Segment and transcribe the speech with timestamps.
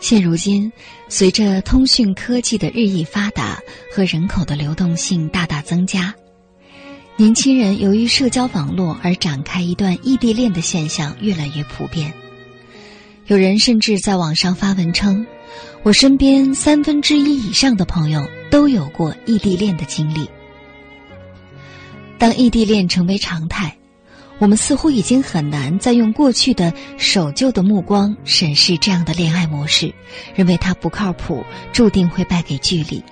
[0.00, 0.70] 现如今，
[1.08, 3.58] 随着通讯科技的日益发达
[3.90, 6.14] 和人口的流动性大大增加，
[7.16, 12.12] 年轻人由于社交网络而展开一段异地恋的现象越来越普遍。
[13.28, 15.26] 有人甚至在网上发文称
[15.82, 20.28] ：“我身边三分之一以上的朋友都有过异地恋的经历。”
[22.18, 23.74] 当异地恋成为常态。
[24.40, 29.94] 我们似乎已经很难再用过去的守旧的目光审视这样的恋爱模式，
[30.34, 33.02] 认为它不靠谱，注定会败给距离。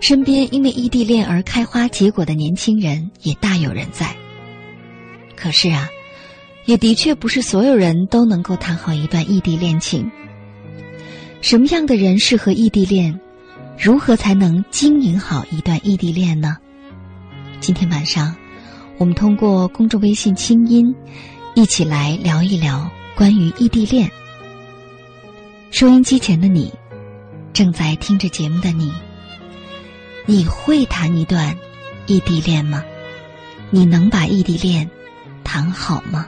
[0.00, 4.14] 身边因为异地恋而开花结果的年轻人也大有人在。
[5.34, 5.88] 可是啊，
[6.66, 10.10] 也的确不是所有人都能够谈好一段异地恋情。
[11.40, 13.18] 什么样的人适合异地恋？
[13.78, 16.58] 如何才能经营好一段异地恋呢？
[17.60, 18.36] 今天晚上。
[18.98, 20.94] 我们通过公众微信“清音”，
[21.54, 24.10] 一起来聊一聊关于异地恋。
[25.70, 26.72] 收音机前的你，
[27.52, 28.92] 正在听着节目的你，
[30.26, 31.56] 你会谈一段
[32.06, 32.84] 异地恋吗？
[33.70, 34.88] 你能把异地恋
[35.42, 36.26] 谈好吗？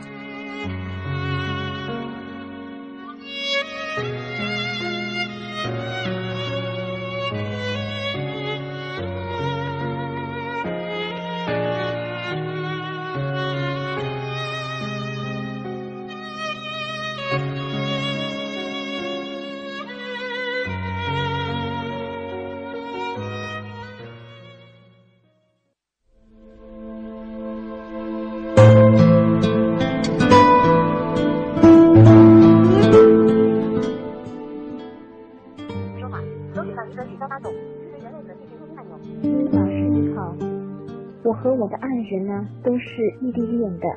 [42.94, 43.88] 是异地恋的，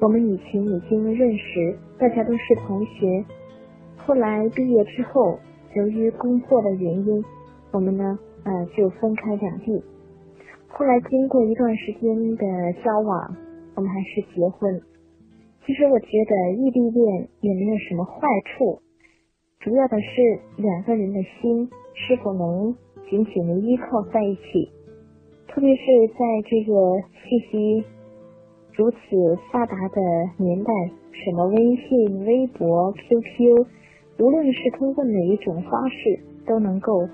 [0.00, 3.24] 我们以前已经认识，大家都是同学。
[3.96, 5.38] 后来毕业之后，
[5.76, 7.24] 由于工作的原因，
[7.70, 9.80] 我们呢呃就分开两地。
[10.66, 13.36] 后来经过一段时间的交往，
[13.76, 14.80] 我们还是结婚。
[15.64, 18.82] 其实我觉得异地恋也没有什么坏处，
[19.60, 22.74] 主要的是两个人的心是否能
[23.08, 24.72] 紧紧的依靠在一起。
[25.46, 27.84] 特别是在这个信息
[28.76, 28.96] 如此
[29.52, 30.00] 发达的
[30.36, 30.72] 年代，
[31.12, 33.66] 什么微信、微博、QQ，
[34.18, 37.08] 无论是通过哪一种方式，都能够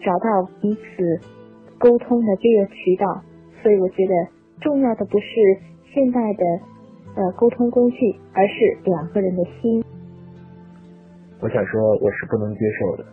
[0.00, 1.20] 找到彼此
[1.78, 3.22] 沟通的这个渠道。
[3.62, 4.14] 所以，我觉得
[4.62, 5.26] 重要的不是
[5.92, 6.44] 现代的
[7.16, 9.84] 呃沟通工具，而是两个人的心。
[11.42, 13.04] 我想说，我是不能接受的。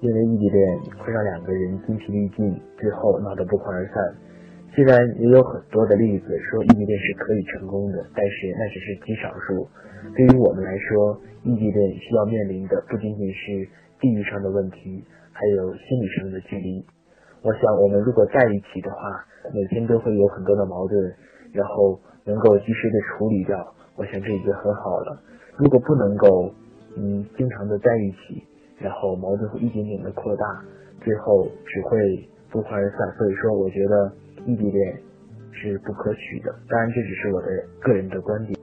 [0.00, 3.94] 因为异地恋会让两个人精疲力尽，最后闹得不欢而散。
[4.74, 9.68] 虽然也有很多的例子说异地恋是可以成功的，但是那只是极少数。
[10.16, 13.68] 对于我们来说，异地恋需要面临的不仅仅是
[14.00, 16.84] 地域上的问题，还有心理上的距离。
[17.42, 21.14] 我想，我们如果在一起的话，每天都会有很多的矛盾，
[21.52, 25.20] 然后能够及时的处理掉，我想这已经很好了。
[25.58, 26.54] 如果不能够，
[26.96, 28.42] 嗯，经常的在一起。
[28.78, 30.44] 然后矛盾会一点点的扩大，
[31.04, 32.98] 最后只会不欢而散。
[33.16, 34.12] 所以说，我觉得
[34.46, 34.96] 异地恋
[35.52, 36.52] 是不可取的。
[36.68, 37.46] 当然，这只是我的
[37.80, 38.58] 个人的观点。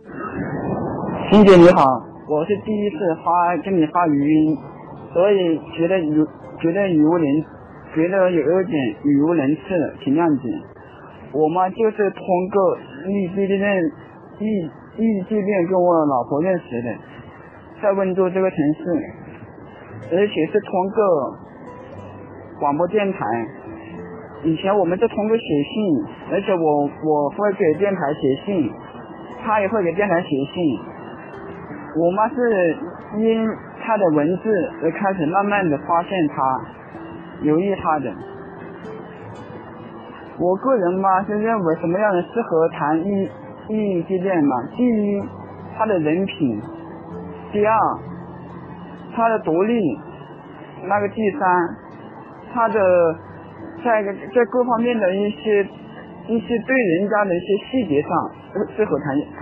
[1.32, 1.84] 欣姐你好，
[2.28, 4.58] 我是第一次发跟你发语音，
[5.14, 6.26] 所以觉得语
[6.60, 7.26] 觉得语无伦
[7.94, 9.62] 觉得有一点语无伦次，
[10.04, 10.50] 请谅解。
[11.32, 12.78] 我嘛就是通过
[13.08, 13.84] 异地恋
[14.40, 14.46] 异
[14.98, 16.96] 异地恋跟我老婆认识的，
[17.82, 19.14] 在温州这个城市。
[20.12, 21.38] 而且是通过
[22.58, 23.20] 广播电台，
[24.44, 28.72] 以前我们是通过写信，而且我我会给电台写信，
[29.44, 30.80] 他也会给电台写信。
[31.98, 32.78] 我妈是
[33.18, 33.48] 因
[33.82, 36.62] 他的文字而开始慢慢的发现他，
[37.42, 38.14] 留意他的。
[40.38, 43.30] 我个人嘛是认为什么样的适合谈异
[43.68, 44.56] 异地恋嘛？
[44.76, 45.22] 第一，
[45.78, 46.60] 他的人品；
[47.52, 47.78] 第二。
[49.12, 50.00] 他的独立，
[50.86, 51.76] 那个第三，
[52.54, 52.80] 他的
[53.84, 55.64] 在在各方面的一些
[56.28, 58.10] 一些对人家的一些细节上
[58.76, 59.40] 适合谈谈。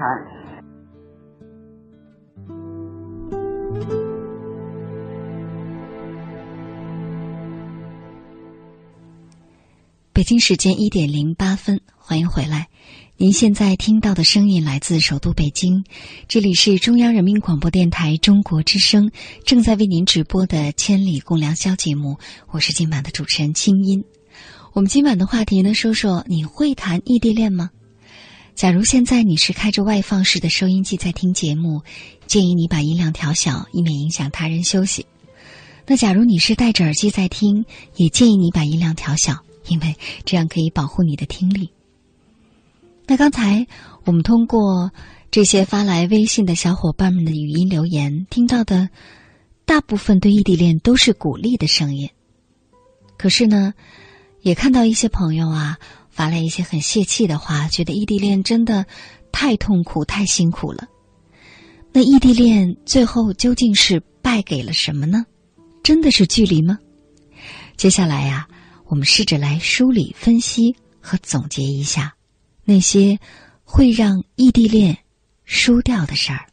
[10.13, 12.67] 北京时间一点零八分，欢迎回来。
[13.17, 15.83] 您现在听到的声音来自首都北京，
[16.27, 19.11] 这里是中央人民广播电台中国之声
[19.43, 22.17] 正在为您直播的《千里共良宵》节目。
[22.51, 24.03] 我是今晚的主持人清音。
[24.77, 27.71] 我们今晚的话题呢，说说你会谈异地恋吗？
[28.53, 31.81] 假如现在你是开着外放式的收音机在听节目，
[32.27, 35.07] 建议你把音量调小，以免影响他人休息。
[35.87, 37.65] 那假如你是戴着耳机在听，
[37.95, 39.37] 也建议你把音量调小，
[39.67, 39.95] 因为
[40.25, 41.71] 这样可以保护你的听力。
[43.07, 43.65] 那刚才
[44.05, 44.91] 我们通过
[45.31, 48.89] 这些发来微信的小伙伴们的语音留言，听到的
[49.65, 52.11] 大部分对异地恋都是鼓励的声音。
[53.17, 53.73] 可是呢？
[54.41, 55.77] 也看到一些朋友啊
[56.09, 58.85] 发来一些很泄气的话，觉得异地恋真的
[59.31, 60.87] 太痛苦、太辛苦了。
[61.91, 65.25] 那异地恋最后究竟是败给了什么呢？
[65.83, 66.77] 真的是距离吗？
[67.75, 68.47] 接下来呀，
[68.85, 72.13] 我们试着来梳理、分析和总结一下
[72.63, 73.19] 那些
[73.63, 74.97] 会让异地恋
[75.45, 76.45] 输掉的事儿。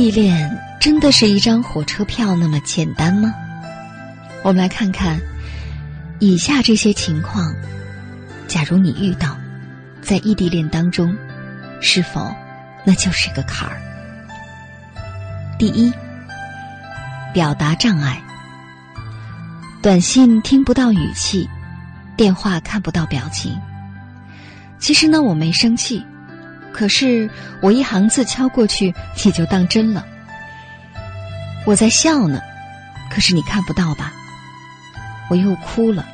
[0.00, 3.34] 异地恋真的是一张火车票那么简单吗？
[4.42, 5.20] 我们来看看
[6.20, 7.54] 以下这些情况：
[8.48, 9.36] 假如你遇到，
[10.00, 11.14] 在异地恋当中，
[11.82, 12.34] 是否
[12.82, 13.76] 那就是个坎儿？
[15.58, 15.92] 第一，
[17.34, 18.22] 表达障碍，
[19.82, 21.46] 短信听不到语气，
[22.16, 23.54] 电话看不到表情。
[24.78, 26.02] 其实呢，我没生气。
[26.72, 27.28] 可是
[27.60, 28.94] 我一行字敲过去，
[29.24, 30.06] 你就当真了。
[31.66, 32.40] 我在笑呢，
[33.10, 34.12] 可是你看不到吧？
[35.28, 36.06] 我又哭了，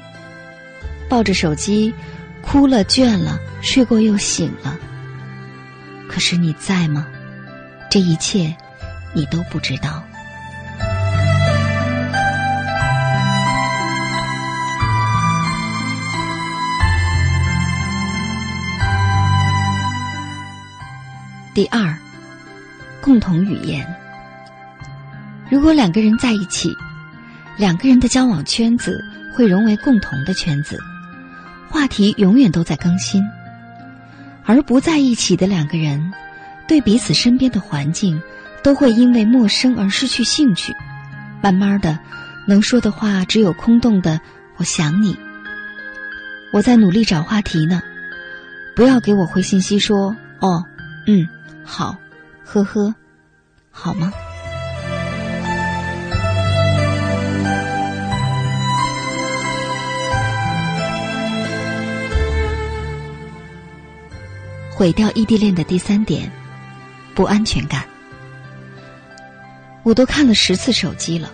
[1.08, 1.94] 抱着手机，
[2.42, 4.76] 哭了倦了，睡过又醒了。
[6.08, 7.06] 可是你在吗？
[7.88, 8.54] 这一切，
[9.14, 10.02] 你都不知道。
[21.56, 21.96] 第二，
[23.00, 23.82] 共同语言。
[25.48, 26.76] 如果两个人在一起，
[27.56, 30.78] 两个人的交往圈子会融为共同的圈子，
[31.70, 33.22] 话题永远都在更新；
[34.44, 36.12] 而不在一起的两个人，
[36.68, 38.20] 对彼此身边的环境
[38.62, 40.74] 都会因为陌生而失去兴趣。
[41.40, 41.98] 慢慢的，
[42.46, 44.20] 能说的话只有空洞的
[44.60, 45.18] “我想你”。
[46.52, 47.80] 我在努力找话题呢，
[48.74, 50.62] 不要给我回信息说“哦，
[51.06, 51.26] 嗯”。
[51.66, 51.96] 好，
[52.44, 52.94] 呵呵，
[53.70, 54.12] 好吗？
[64.72, 66.30] 毁掉异地恋的第三点，
[67.14, 67.82] 不安全感。
[69.82, 71.30] 我都看了十次手机了，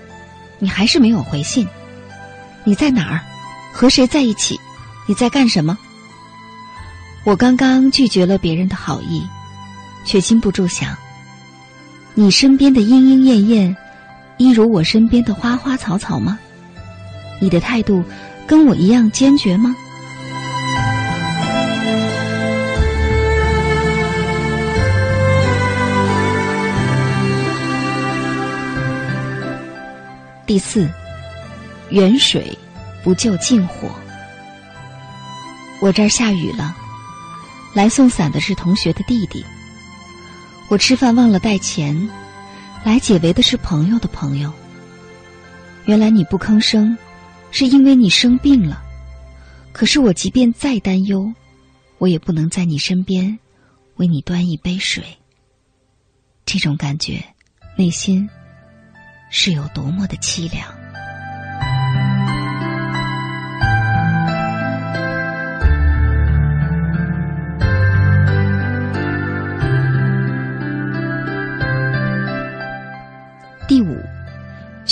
[0.59, 1.68] 你还是没有回信。
[2.64, 3.21] 你在哪儿？
[3.73, 4.59] 和谁在一起？
[5.07, 5.76] 你在干什么？
[7.25, 9.23] 我刚刚拒绝了别人的好意。
[10.04, 10.97] 却禁不住想：
[12.14, 13.76] 你身边的莺莺燕燕，
[14.37, 16.38] 一如我身边的花花草草吗？
[17.40, 18.04] 你的态度
[18.47, 19.75] 跟我一样坚决吗？
[30.44, 30.87] 第四，
[31.90, 32.56] 远水
[33.02, 33.90] 不救近火。
[35.80, 36.76] 我这儿下雨了，
[37.73, 39.42] 来送伞的是同学的弟弟。
[40.69, 42.09] 我吃饭忘了带钱，
[42.85, 44.52] 来解围的是朋友的朋友。
[45.85, 46.97] 原来你不吭声，
[47.50, 48.83] 是因为你生病了。
[49.73, 51.33] 可是我即便再担忧，
[51.99, 53.38] 我也不能在你身边
[53.97, 55.04] 为你端一杯水。
[56.47, 57.23] 这种感觉，
[57.76, 58.28] 内心
[59.31, 60.82] 是有多么的凄凉。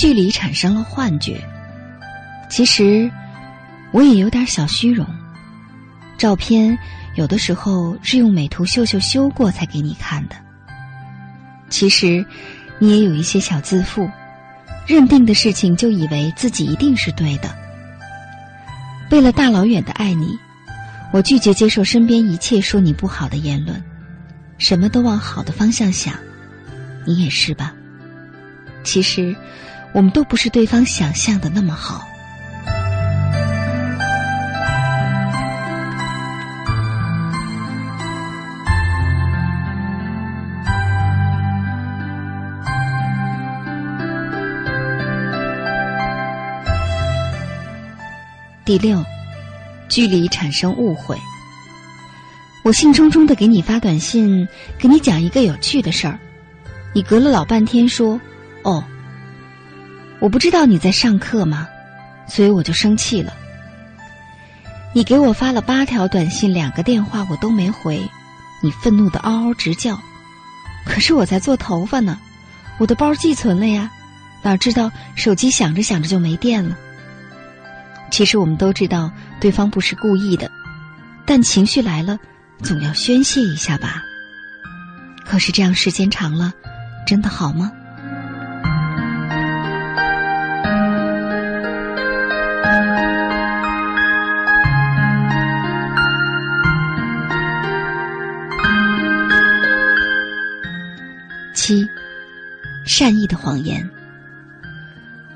[0.01, 1.39] 距离产生了幻觉。
[2.49, 3.11] 其实
[3.93, 5.07] 我也有点小虚荣，
[6.17, 6.79] 照片
[7.17, 10.37] 有的时候是用美图秀秀修过才给你看的。
[11.69, 12.25] 其实
[12.79, 14.09] 你也有一些小自负，
[14.87, 17.55] 认定的事情就以为自己一定是对的。
[19.11, 20.35] 为了大老远的爱你，
[21.13, 23.85] 我拒绝接受身边一切说你不好的言论，
[24.57, 26.15] 什么都往好的方向想。
[27.07, 27.75] 你也是吧？
[28.83, 29.37] 其实
[29.93, 32.07] 我们都不是对方想象的那么好。
[48.65, 49.05] 第六，
[49.89, 51.19] 距离产生误会。
[52.63, 54.47] 我兴冲冲的给你发短信，
[54.79, 56.17] 给你讲一个有趣的事儿，
[56.95, 58.21] 你隔了老半天说
[58.63, 58.85] ：“哦，
[60.21, 61.67] 我不知道你在上课吗？”
[62.29, 63.33] 所以我就生气了。
[64.93, 68.01] 你给我发了八条短信，两个电话我都没回，
[68.63, 70.01] 你愤怒的嗷嗷直叫。
[70.85, 72.19] 可是我在做头发呢，
[72.79, 73.91] 我的包寄存了呀，
[74.43, 76.77] 哪知道手机响着响着就没电了。
[78.11, 79.11] 其实我们都知道
[79.41, 80.51] 对方不是故意的，
[81.27, 82.19] 但情绪来了，
[82.63, 84.03] 总要宣泄一下吧。
[85.25, 86.53] 可是这样时间长了，
[87.07, 87.71] 真的好吗？
[103.01, 103.89] 善意的谎言。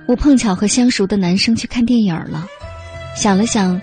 [0.04, 2.46] 我碰巧和相熟的男生去看电影了。
[3.16, 3.80] 想了想，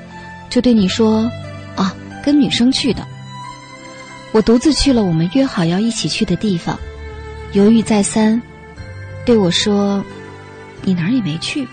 [0.52, 1.28] 就对你说
[1.76, 1.92] ：“啊，
[2.24, 3.04] 跟女生去的。”
[4.34, 6.78] 我独自去了我们约好要一起去的地方，
[7.54, 8.40] 犹豫再三，
[9.26, 10.06] 对我说
[10.86, 11.68] ：“你哪儿也没去。”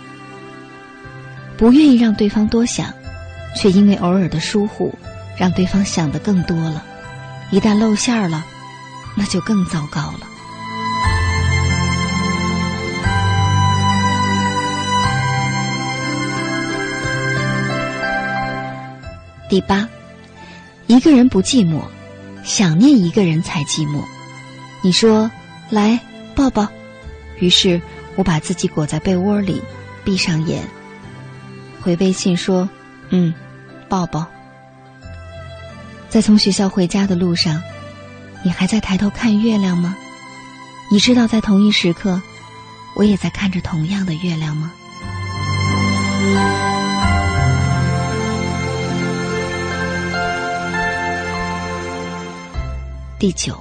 [1.58, 2.90] 不愿意让对方多想，
[3.54, 4.98] 却因为偶尔的疏忽，
[5.36, 6.82] 让对方想的更多了。
[7.50, 8.46] 一旦露馅儿了，
[9.14, 10.20] 那就更糟糕了。
[19.48, 19.88] 第八，
[20.86, 21.82] 一个人不寂寞，
[22.44, 24.02] 想念一个人才寂寞。
[24.82, 25.30] 你说
[25.70, 25.98] 来
[26.34, 26.68] 抱抱，
[27.38, 27.80] 于是
[28.14, 29.62] 我把自己裹在被窝里，
[30.04, 30.62] 闭上眼，
[31.80, 32.68] 回微信说
[33.10, 33.32] ：“嗯，
[33.88, 34.26] 抱抱。”
[36.10, 37.62] 在从学校回家的路上，
[38.44, 39.96] 你还在抬头看月亮吗？
[40.90, 42.20] 你知道在同一时刻，
[42.94, 44.72] 我也在看着同样的月亮吗？
[53.18, 53.60] 第九，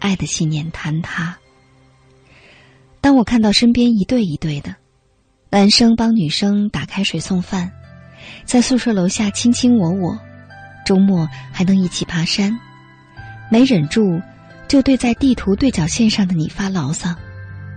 [0.00, 1.38] 爱的信念坍塌。
[3.00, 4.74] 当我看到身边一对一对的
[5.50, 7.70] 男生帮女生打开水送饭，
[8.44, 10.18] 在宿舍楼下卿卿我我，
[10.84, 12.58] 周末还能一起爬山，
[13.52, 14.20] 没忍住
[14.66, 17.14] 就对在地图对角线上的你发牢骚，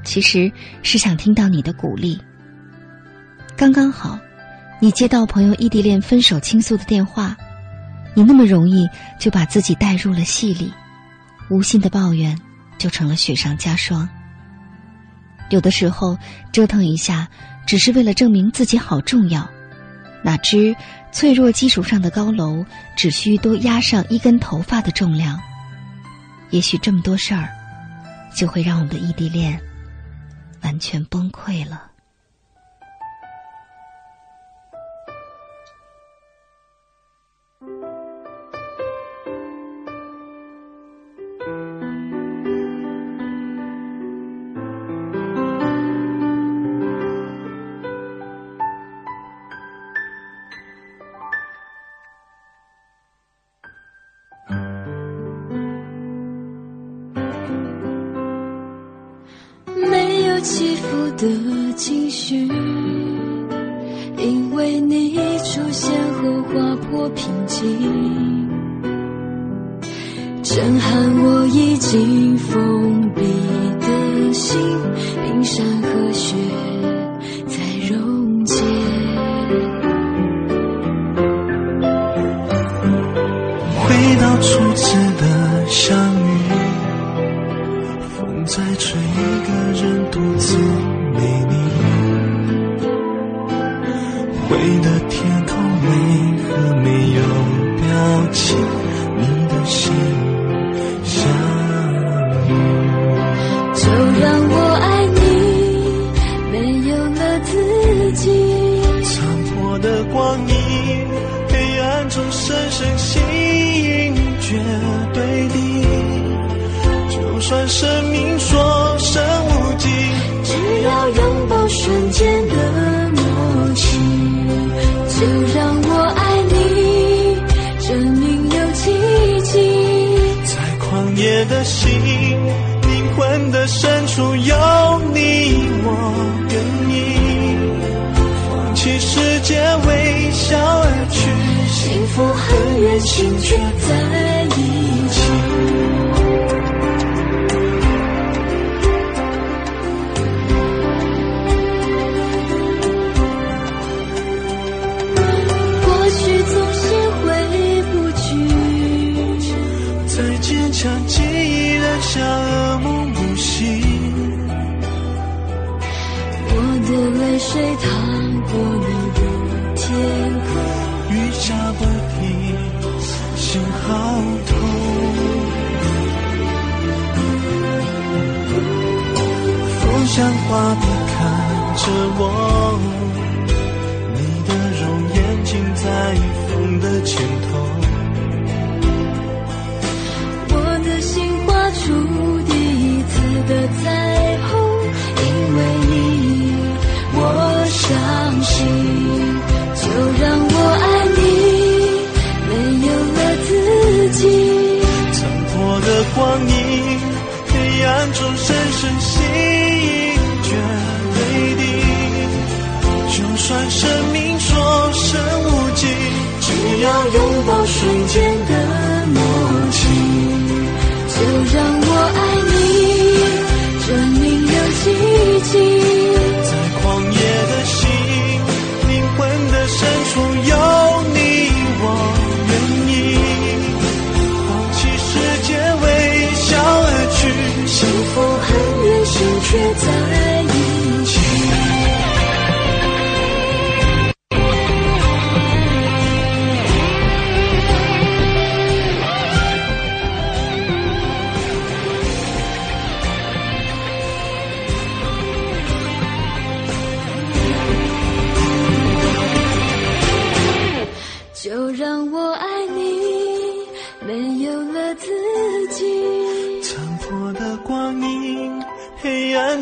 [0.04, 0.52] 其实
[0.82, 2.20] 是想听到你的鼓励。
[3.56, 4.18] 刚刚好，
[4.80, 7.38] 你接到朋友异地恋分手倾诉的电话。
[8.14, 8.88] 你那么容易
[9.20, 10.72] 就把自己带入了戏里，
[11.50, 12.38] 无心的抱怨
[12.78, 14.08] 就成了雪上加霜。
[15.50, 16.18] 有的时候
[16.52, 17.28] 折腾一下，
[17.66, 19.48] 只是为了证明自己好重要，
[20.24, 20.76] 哪知
[21.12, 22.66] 脆弱基础上的高楼，
[22.96, 25.40] 只需多压上一根头发的重量，
[26.50, 27.50] 也许这么多事儿，
[28.36, 29.60] 就会让我们的异地恋
[30.62, 31.93] 完全崩溃了。
[61.24, 62.48] 的情绪，
[64.18, 67.64] 因为你出现后划破平静，
[70.44, 73.22] 震撼我已经封闭
[73.80, 74.60] 的心，
[75.24, 76.36] 冰山和雪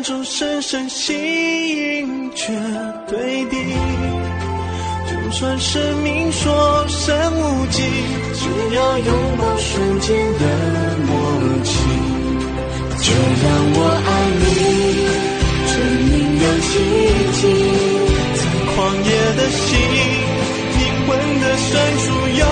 [0.02, 2.46] 中深深吸引着
[3.08, 3.56] 对敌。
[5.06, 7.82] 就算生命所剩无几，
[8.34, 9.06] 只要拥
[9.38, 10.44] 抱瞬间的
[11.06, 11.10] 默
[11.62, 11.70] 契。
[12.98, 13.12] 就
[13.42, 14.10] 让我爱
[14.42, 14.44] 你，
[15.70, 15.74] 证
[16.08, 16.12] 明
[16.42, 16.70] 有奇
[17.32, 17.40] 迹。
[18.34, 18.40] 在
[18.74, 19.70] 狂野的心，
[20.78, 21.10] 灵魂
[21.40, 22.04] 的深处
[22.38, 22.42] 有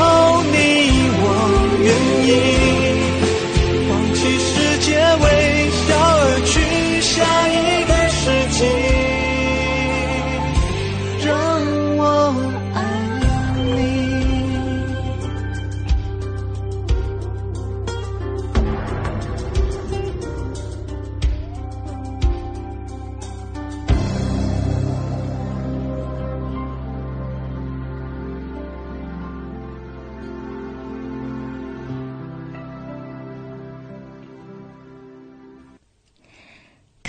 [0.53, 0.55] 你，
[1.23, 1.25] 我
[1.83, 1.89] 愿
[2.27, 2.29] 意。
[3.89, 4.89] 放弃世界，
[5.23, 5.25] 为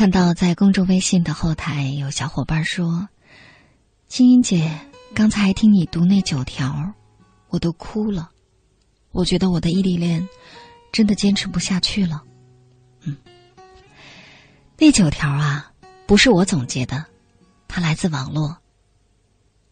[0.02, 3.08] 看到在公众微信的后台有小伙伴说
[4.10, 4.80] ：“青音姐，
[5.14, 6.92] 刚才听你读那九条，
[7.50, 8.32] 我都哭了。
[9.12, 10.28] 我觉得我的异地恋
[10.92, 12.24] 真的坚持不下去了。”
[13.06, 13.16] 嗯，
[14.76, 15.72] 那九条啊，
[16.08, 17.06] 不是我总结的，
[17.68, 18.58] 它来自网络。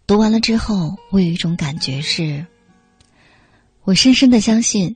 [0.05, 2.45] 读完了之后，我有一种感觉是，
[3.81, 4.95] 我深深的相信，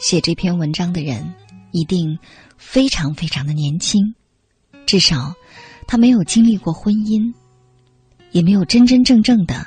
[0.00, 1.32] 写这篇文章的人
[1.70, 2.18] 一定
[2.56, 4.16] 非常非常的年轻。
[4.88, 5.34] 至少，
[5.86, 7.34] 他没有经历过婚姻，
[8.30, 9.66] 也没有真真正正的、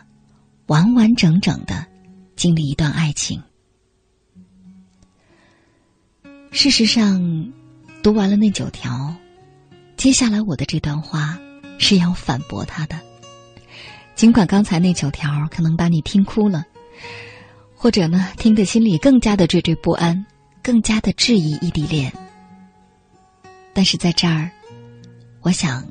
[0.65, 1.85] 完完整整的
[2.35, 3.39] 经历一段爱情。
[6.49, 7.21] 事实上，
[8.01, 9.13] 读完了那九条，
[9.95, 11.37] 接下来我的这段话
[11.77, 12.99] 是要反驳他的。
[14.15, 16.65] 尽管刚才那九条可能把你听哭了，
[17.75, 20.25] 或者呢，听得心里更加的惴惴不安，
[20.63, 22.11] 更加的质疑异地恋，
[23.71, 24.49] 但是在这儿。
[25.41, 25.85] 我想，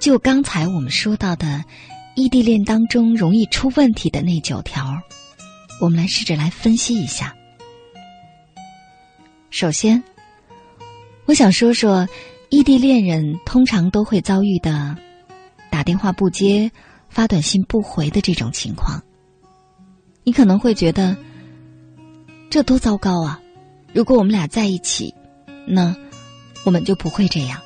[0.00, 1.62] 就刚才我们说到的
[2.16, 4.98] 异地恋当中容易出问题的那九条，
[5.80, 7.34] 我们来试着来分析一下。
[9.50, 10.02] 首先，
[11.26, 12.08] 我想说说
[12.48, 14.96] 异地恋人通常都会遭遇的
[15.70, 16.70] 打电话不接、
[17.10, 19.02] 发短信不回的这种情况。
[20.24, 21.14] 你可能会觉得
[22.48, 23.38] 这多糟糕啊！
[23.92, 25.14] 如果我们俩在一起，
[25.66, 25.94] 那
[26.64, 27.60] 我们就不会这样。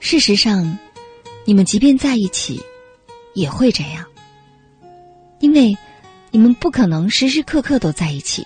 [0.00, 0.76] 事实上，
[1.44, 2.60] 你们即便在一起，
[3.34, 4.04] 也会这样，
[5.38, 5.76] 因为
[6.30, 8.44] 你们不可能时时刻刻都在一起，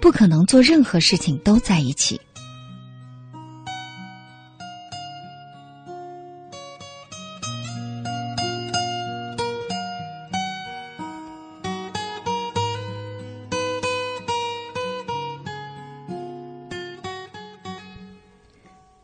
[0.00, 2.20] 不可能做任何事情都在一起。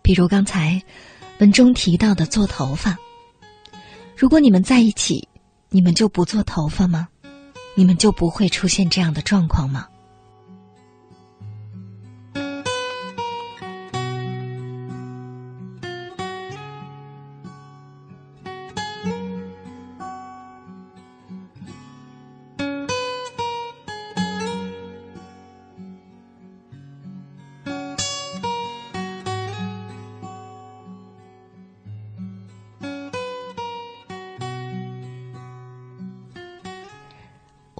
[0.02, 0.82] 比如刚才
[1.40, 2.98] 文中提到的做头发，
[4.14, 5.26] 如果你们在一起，
[5.70, 7.08] 你们就不做头发吗？
[7.74, 9.88] 你们就不会出现这样的状况吗？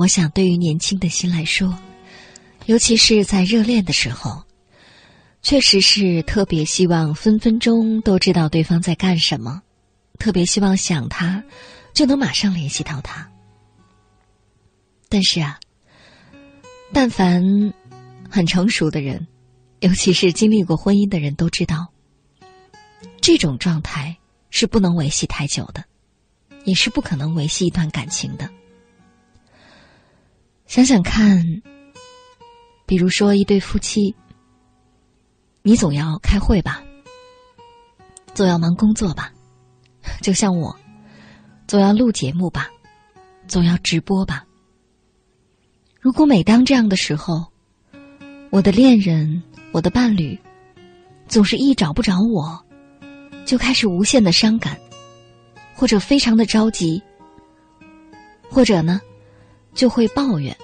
[0.01, 1.79] 我想，对于年轻的心来说，
[2.65, 4.43] 尤其是在热恋的时候，
[5.43, 9.61] 确实是特别希望分分钟都知道对方在干什么，
[10.19, 11.45] 特别希望想他
[11.93, 13.31] 就能马上联系到他。
[15.11, 15.61] 但是啊，
[16.95, 17.75] 但凡
[18.31, 19.29] 很成熟的人，
[19.81, 21.89] 尤其是经历过婚姻的人都知道，
[23.21, 24.17] 这种状态
[24.49, 25.85] 是不能维系太久的，
[26.65, 28.49] 也是不可能维系一段感情的。
[30.71, 31.45] 想想看，
[32.87, 34.15] 比如说一对夫妻，
[35.63, 36.81] 你总要开会吧，
[38.35, 39.33] 总要忙工作吧，
[40.23, 40.73] 就像我，
[41.67, 42.71] 总要录节目吧，
[43.49, 44.47] 总要直播吧。
[46.01, 47.45] 如果每当这样的时候，
[48.51, 50.39] 我的恋人、我的伴侣，
[51.27, 52.65] 总是一找不着我，
[53.45, 54.79] 就开始无限的伤感，
[55.75, 57.03] 或者非常的着急，
[58.49, 59.01] 或者呢？
[59.81, 60.55] 就会抱怨，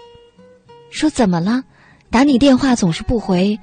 [0.91, 1.65] 说怎么了？
[2.11, 3.59] 打你电话总是不回，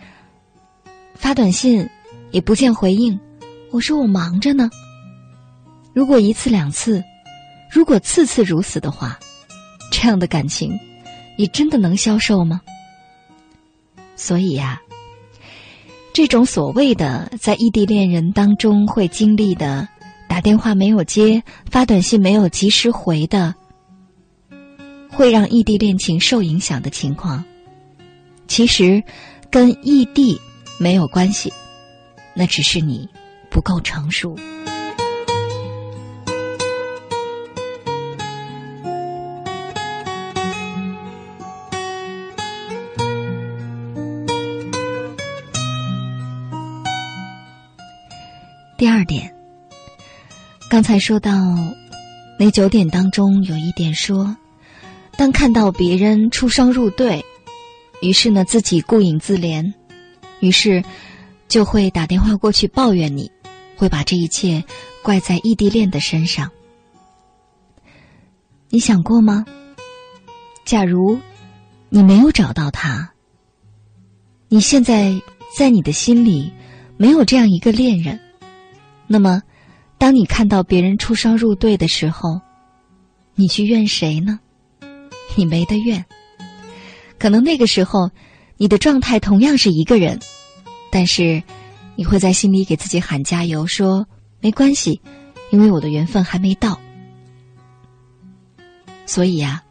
[1.13, 1.87] 发短信
[2.31, 3.19] 也不见回应。
[3.69, 4.67] 我说我忙着呢。
[5.93, 7.03] 如果一次两次，
[7.71, 9.19] 如果次次如此的话，
[9.91, 10.71] 这样的感情，
[11.37, 12.59] 你真的能消受吗？
[14.15, 14.81] 所以呀，
[16.13, 19.87] 这种所谓的在异地恋人当中会经历的，
[20.27, 23.53] 打电话没有接，发短信没有及时回的。
[25.15, 27.45] 会让异地恋情受影响的情况，
[28.47, 29.01] 其实
[29.49, 30.39] 跟异地
[30.79, 31.53] 没有关系，
[32.33, 33.07] 那只是你
[33.49, 34.35] 不够成熟。
[48.75, 49.33] 第二点，
[50.69, 51.31] 刚才说到
[52.37, 54.35] 那九点当中有一点说。
[55.17, 57.23] 当看到别人出双入对，
[58.01, 59.73] 于是呢自己顾影自怜，
[60.39, 60.83] 于是
[61.47, 63.31] 就会打电话过去抱怨你，
[63.77, 64.63] 会把这一切
[65.01, 66.49] 怪在异地恋的身上。
[68.69, 69.45] 你想过吗？
[70.65, 71.19] 假如
[71.89, 73.13] 你没有找到他，
[74.49, 75.21] 你现在
[75.55, 76.51] 在你的心里
[76.97, 78.19] 没有这样一个恋人，
[79.05, 79.43] 那么
[79.97, 82.41] 当你看到别人出双入对的时候，
[83.35, 84.39] 你去怨谁呢？
[85.35, 86.05] 你没得怨，
[87.17, 88.09] 可能那个时候，
[88.57, 90.19] 你的状态同样是一个人，
[90.91, 91.41] 但是
[91.95, 94.07] 你会在心里给自己喊加油，说
[94.39, 95.01] 没关系，
[95.51, 96.79] 因为我的缘分还没到。
[99.05, 99.63] 所以呀，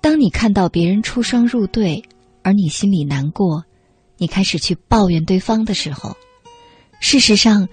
[0.00, 2.02] 当你看到别人出双入对，
[2.42, 3.64] 而你心里难过，
[4.18, 6.16] 你开始去抱怨对方的时候，
[7.00, 7.68] 事实上，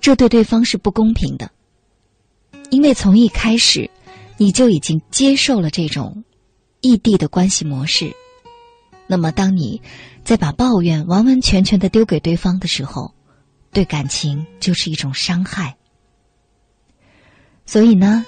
[0.00, 1.50] 这对对方是不公平的，
[2.70, 3.90] 因为从一开始，
[4.36, 6.24] 你就已经接受了这种。
[6.82, 8.14] 异地的关系模式，
[9.06, 9.80] 那么当你
[10.22, 13.14] 在把抱怨完完全全的丢给对方的时候，
[13.72, 15.76] 对感情就是一种伤害。
[17.64, 18.26] 所以呢，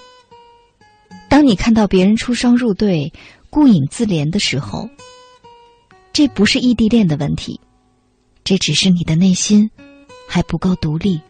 [1.28, 3.12] 当你看到别人出双入对、
[3.50, 4.88] 顾影自怜的时候，
[6.12, 7.60] 这不是异地恋的问题，
[8.44, 9.68] 这只是你的内心
[10.28, 11.20] 还不够独立。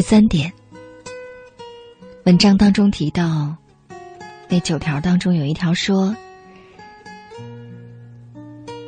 [0.00, 0.50] 第三点，
[2.24, 3.54] 文章当中提到，
[4.48, 6.16] 那九条当中有一条说：“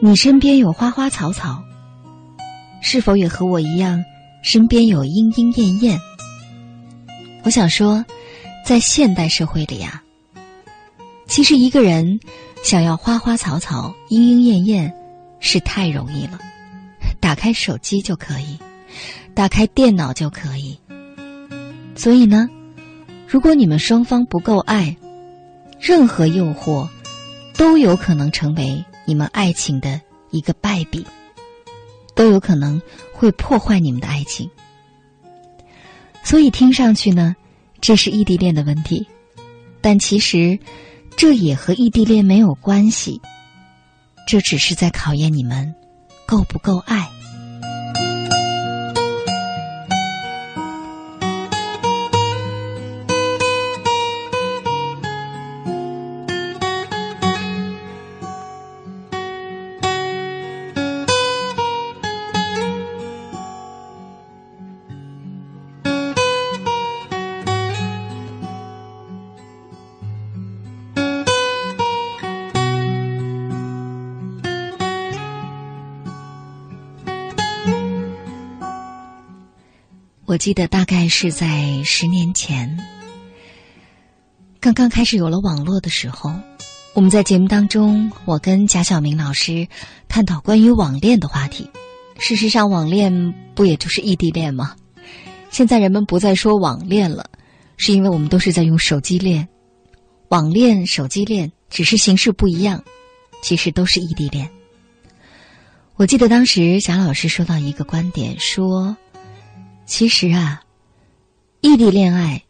[0.01, 1.63] 你身边有花花草草，
[2.81, 4.03] 是否也和我一样，
[4.43, 6.01] 身边有莺莺燕燕？”
[7.45, 8.03] 我想说，
[8.65, 10.03] 在现代社会里呀，
[11.27, 12.21] 其实一个人
[12.65, 14.95] 想要花花草草、莺莺燕燕，
[15.41, 16.39] 是太容易了。
[17.21, 18.59] 打开手机就可以，
[19.35, 20.79] 打开电脑就可以。
[22.03, 22.49] 所以呢，
[23.29, 24.97] 如果你们双方不够爱，
[25.79, 26.89] 任何诱惑
[27.57, 30.01] 都有可能成为你们爱情的
[30.33, 31.07] 一个败笔，
[32.17, 34.51] 都有可能会破坏你们的爱情。
[36.25, 37.37] 所以听上去呢，
[37.81, 39.07] 这是异地恋的问题，
[39.81, 40.59] 但其实
[41.17, 43.23] 这也和异地恋没有关系，
[44.27, 45.73] 这只是在考验你们
[46.27, 47.09] 够不够爱。
[80.33, 82.83] 我记得大概是在十年前，
[84.61, 86.33] 刚刚开始有了网络的时候，
[86.95, 89.69] 我们在节目当中，我跟贾晓明老师
[90.09, 91.69] 探讨关于网恋的话题。
[92.19, 94.75] 事实上，网恋不也就是异地恋吗？
[95.51, 97.29] 现在人们不再说网恋了，
[97.77, 99.47] 是因为我们都是在用手机恋。
[100.29, 102.83] 网恋、手机恋只是形式不一样，
[103.43, 104.49] 其实都是异地恋。
[105.97, 108.97] 我记得当时贾老师说到一个观点，说。
[109.93, 110.63] 其实啊，
[111.61, 112.43] 异地恋爱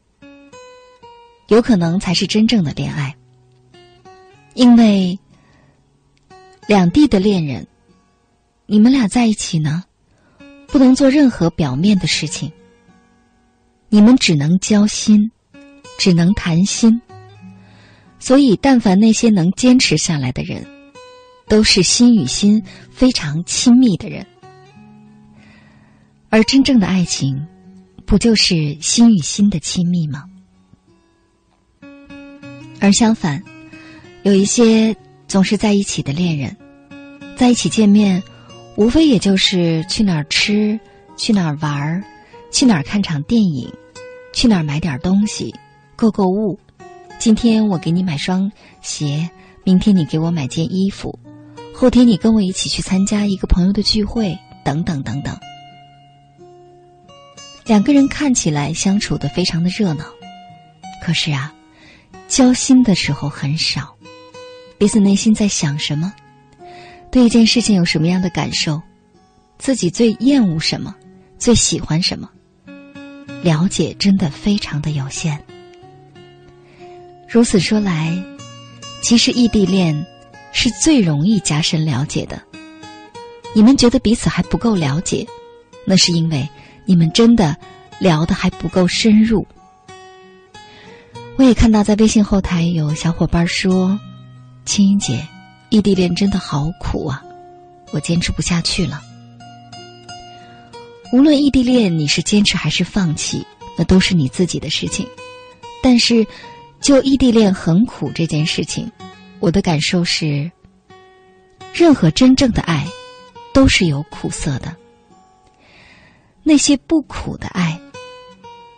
[1.49, 3.17] 有可能才是真正的恋爱，
[4.55, 5.19] 因为
[6.69, 7.67] 两地的恋人，
[8.67, 9.83] 你们俩在一起呢，
[10.69, 12.53] 不能做任何表面的事情，
[13.89, 15.33] 你们只能交心，
[15.99, 17.03] 只能谈心。
[18.21, 20.65] 所以，但凡那些能坚持下来的人，
[21.49, 24.25] 都是心与心非常亲密的人。
[26.33, 27.47] 而真正的爱情，
[28.07, 30.25] 不就是心与心的亲密吗？
[32.81, 33.43] 而相反，
[34.23, 34.97] 有一些
[35.29, 36.57] 总是在一起的恋人，
[37.37, 38.23] 在一起见面，
[38.77, 40.81] 无非也就是去哪儿吃，
[41.19, 42.03] 去哪儿玩儿，
[42.51, 43.71] 去哪儿看场电影，
[44.33, 45.55] 去哪儿买点东西，
[45.97, 46.59] 购购物。
[47.19, 49.29] 今天我给你买双鞋，
[49.65, 51.19] 明天你给我买件衣服，
[51.75, 55.39] 后天你跟我一起去参加一个朋友的聚会，等等等等。
[57.65, 60.05] 两个人看起来相处的非常的热闹，
[61.01, 61.53] 可是啊，
[62.27, 63.95] 交心的时候很少，
[64.79, 66.13] 彼此内心在想什么，
[67.11, 68.83] 对一件事情有什么样的感受，
[69.59, 70.95] 自己最厌恶什么，
[71.39, 72.29] 最喜欢什么，
[73.43, 75.41] 了解真的非常的有限。
[77.29, 78.13] 如此说来，
[79.03, 80.05] 其实异地恋
[80.53, 82.43] 是最容易加深了解的。
[83.55, 85.25] 你们觉得彼此还不够了解，
[85.87, 86.49] 那是因为。
[86.85, 87.57] 你们真的
[87.99, 89.47] 聊的还不够深入。
[91.37, 93.99] 我也看到在微信后台有小伙伴说
[94.65, 95.27] ：“青音姐，
[95.71, 97.23] 异地恋真的好苦啊，
[97.91, 99.03] 我坚持不下去了。”
[101.13, 105.07] 无论异地恋你是坚持还是放弃，那都是你自己的事情。
[105.83, 106.27] 但是，
[106.81, 108.91] 就异地恋很苦这件事情，
[109.41, 110.51] 我的感受是：
[111.73, 112.87] 任何真正的爱，
[113.53, 114.77] 都是有苦涩的。
[116.45, 117.81] 那些不苦的爱，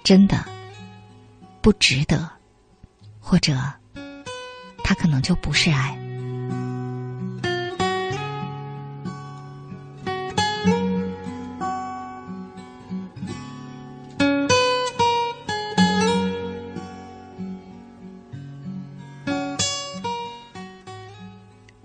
[0.03, 0.45] 真的
[1.63, 2.31] 不值得，
[3.19, 3.57] 或者，
[4.85, 5.99] 他可能就不是爱。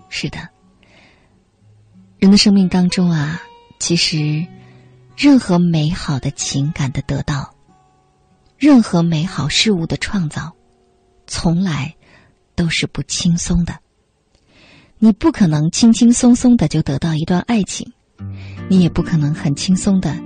[0.10, 0.50] 是的，
[2.18, 3.42] 人的生命当中啊，
[3.80, 4.46] 其实。
[5.19, 7.53] 任何美好的情感的得到，
[8.58, 10.55] 任何美好事物的创造，
[11.27, 11.93] 从来
[12.55, 13.77] 都是不轻松的。
[14.97, 17.91] 你不可能轻轻松松的就得到一段爱情，
[18.69, 20.17] 你也不可能很轻松的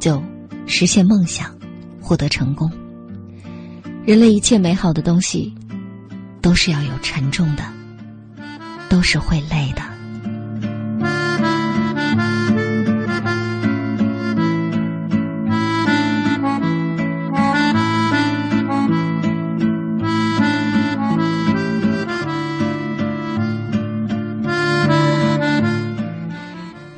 [0.00, 0.20] 就
[0.66, 1.56] 实现梦想、
[2.02, 2.68] 获得成功。
[4.04, 5.54] 人类一切美好的东西，
[6.42, 7.62] 都是要有沉重的，
[8.88, 9.89] 都是会累的。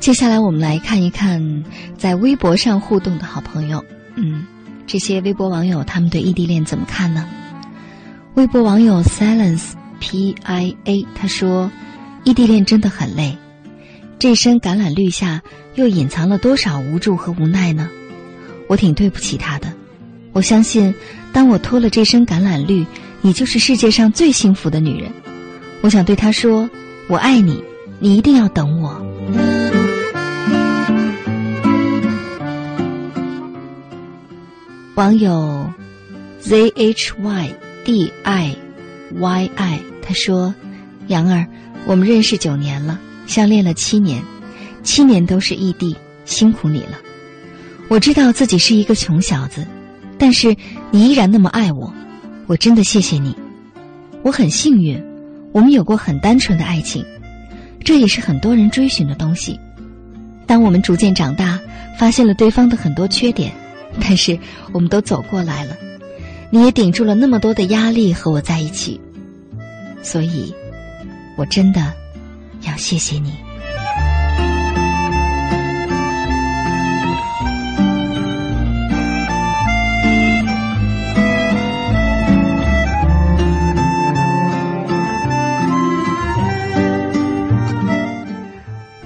[0.03, 1.63] 接下来我们来看一看
[1.97, 3.81] 在微博上互动的好朋友，
[4.15, 4.45] 嗯，
[4.85, 7.25] 这些微博网友他们对异地恋怎么看呢？
[8.33, 11.71] 微博网友 silence P I A，他说
[12.25, 13.37] ：“异地恋真的很累，
[14.19, 15.41] 这身橄榄绿下
[15.75, 17.89] 又隐藏了多少无助和无奈呢？
[18.67, 19.71] 我挺对不起他的。
[20.33, 20.93] 我相信，
[21.31, 22.85] 当我脱了这身橄榄绿，
[23.21, 25.09] 你就是世界上最幸福的女人。
[25.79, 26.69] 我想对他说：
[27.07, 27.63] 我爱你，
[27.99, 29.01] 你一定要等我。”
[34.95, 35.73] 网友
[36.39, 38.55] Z H Y D I
[39.15, 40.53] Y I 他说
[41.07, 41.47] ：“杨儿，
[41.87, 44.21] 我们认识九年了，相恋了七年，
[44.83, 46.99] 七年都是异地，辛苦你了。
[47.87, 49.65] 我知道自己是一个穷小子，
[50.19, 50.55] 但是
[50.91, 51.91] 你依然那么爱我，
[52.45, 53.35] 我真的谢谢你。
[54.21, 55.03] 我很幸运，
[55.53, 57.03] 我们有过很单纯的爱情，
[57.83, 59.59] 这也是很多人追寻的东西。
[60.45, 61.59] 当我们逐渐长大，
[61.97, 63.51] 发现了对方的很多缺点。”
[63.99, 64.37] 但是
[64.71, 65.77] 我们都走过来了，
[66.49, 68.99] 你也顶住了那么多的压力和我在一起，
[70.01, 70.53] 所以，
[71.37, 71.93] 我真的
[72.61, 73.33] 要谢谢你。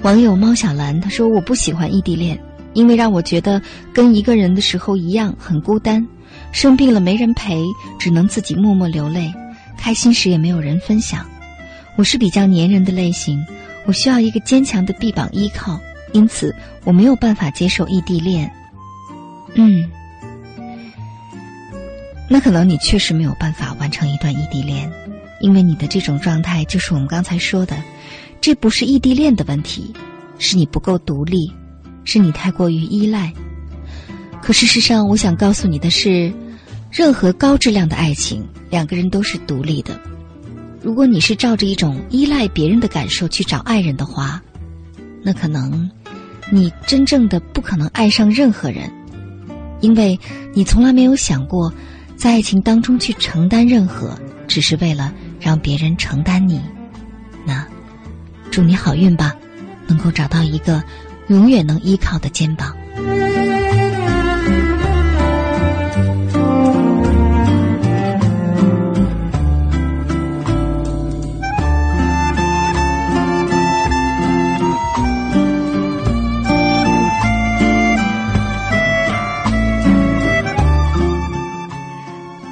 [0.02, 2.38] 网友猫小兰他说：“我不喜欢异地恋。”
[2.74, 3.60] 因为让我觉得
[3.92, 6.06] 跟一个人的时候一样很孤单，
[6.52, 7.62] 生病了没人陪，
[7.98, 9.32] 只能自己默默流泪；
[9.76, 11.26] 开心时也没有人分享。
[11.96, 13.44] 我是比较粘人的类型，
[13.86, 15.80] 我需要一个坚强的臂膀依靠，
[16.12, 16.54] 因此
[16.84, 18.48] 我没有办法接受异地恋。
[19.54, 19.90] 嗯，
[22.28, 24.88] 那可能你确实没有办法完成一段异地恋，
[25.40, 27.76] 因为你的这种状态就是我们刚才说的，
[28.40, 29.92] 这不是异地恋的问题，
[30.38, 31.52] 是你不够独立。
[32.10, 33.30] 是你太过于依赖，
[34.40, 36.32] 可事实上，我想告诉你的是，
[36.90, 40.00] 任何高质量的爱情，两个人都是独立的。
[40.82, 44.42] 如果你是照着一种依赖别人的感受去找爱人的话，
[45.22, 45.90] 那可能
[46.50, 48.90] 你真正的不可能爱上任何人，
[49.82, 50.18] 因为
[50.54, 51.70] 你从来没有想过
[52.16, 56.58] 在爱情当中去承担任何，只是为了让别人承担你。
[57.44, 57.66] 那，
[58.50, 59.36] 祝你好运吧，
[59.86, 60.82] 能够找到一个。
[61.28, 62.74] 永远能依靠的肩膀。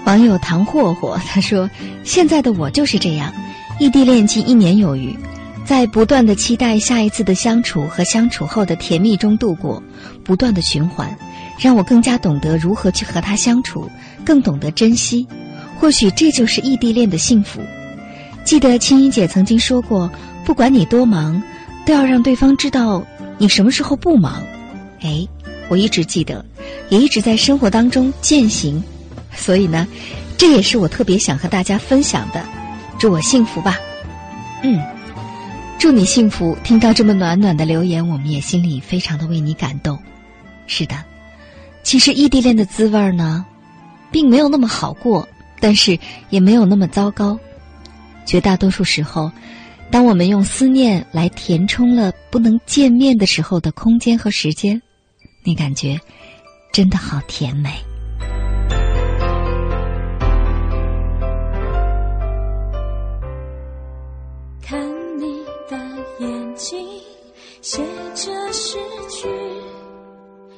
[0.04, 1.68] 网友唐霍霍他说
[2.04, 3.32] ：“现在的我就是这样，
[3.80, 5.14] 异地恋近一年有余。”
[5.66, 9.82] 在不断的期待下一次的相处和相处后的甜蜜中度过，
[10.22, 11.18] 不断的循环，
[11.58, 13.90] 让我更加懂得如何去和他相处，
[14.24, 15.26] 更懂得珍惜。
[15.80, 17.60] 或许这就是异地恋的幸福。
[18.44, 20.08] 记得青音姐曾经说过，
[20.44, 21.42] 不管你多忙，
[21.84, 23.04] 都要让对方知道
[23.36, 24.44] 你什么时候不忙。
[25.02, 25.26] 哎，
[25.68, 26.44] 我一直记得，
[26.90, 28.80] 也一直在生活当中践行。
[29.34, 29.84] 所以呢，
[30.38, 32.44] 这也是我特别想和大家分享的。
[33.00, 33.76] 祝我幸福吧。
[34.62, 34.80] 嗯。
[35.78, 36.56] 祝你幸福！
[36.64, 39.96] 听到这么暖暖的留言，我们也心里非常的为你感动。
[40.66, 41.04] 是的，
[41.82, 43.44] 其实异地恋的滋味呢，
[44.10, 45.28] 并没有那么好过，
[45.60, 45.96] 但是
[46.30, 47.38] 也没有那么糟糕。
[48.24, 49.30] 绝大多数时候，
[49.90, 54.80] 当我们用思念来填充了不能见面的时候的空间和时间，
[55.44, 56.00] 那感觉
[56.72, 57.70] 真的好甜美。
[67.68, 67.82] 写
[68.14, 69.28] 着诗句，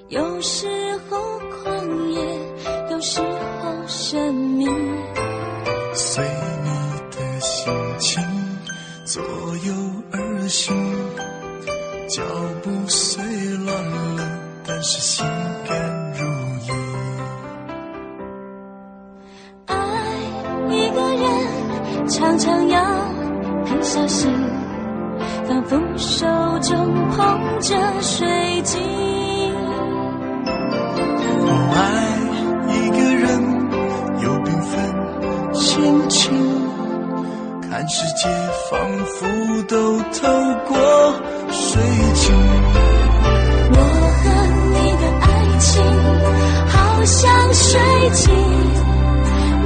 [0.09, 0.69] 有时
[1.09, 1.17] 候
[1.49, 2.21] 狂野，
[2.91, 4.67] 有时候神秘。
[5.95, 6.23] 随
[6.63, 6.71] 你
[7.11, 8.23] 的心情
[9.07, 9.73] 左右
[10.13, 10.77] 而行，
[12.11, 12.23] 脚
[12.63, 13.25] 步虽
[13.65, 13.85] 乱
[14.17, 15.25] 了，但是心
[15.67, 16.27] 甘如
[16.67, 16.75] 饴。
[19.65, 19.77] 爱
[20.69, 22.85] 一个人，常常要
[23.65, 24.31] 很小心。
[25.49, 26.27] 仿佛手
[26.61, 26.77] 中
[27.09, 28.79] 捧着水晶。
[31.41, 31.81] 我爱
[32.69, 33.27] 一个人，
[34.23, 34.71] 有缤纷
[35.55, 36.37] 心情，
[37.63, 38.29] 看世界
[38.71, 39.25] 仿佛
[39.67, 40.29] 都透
[40.69, 40.77] 过
[41.51, 41.81] 水
[42.13, 42.37] 晶。
[43.71, 43.77] 我
[44.21, 44.25] 和
[44.75, 45.27] 你的爱
[45.59, 45.83] 情，
[46.69, 46.77] 好
[47.07, 47.81] 像水
[48.13, 48.35] 晶，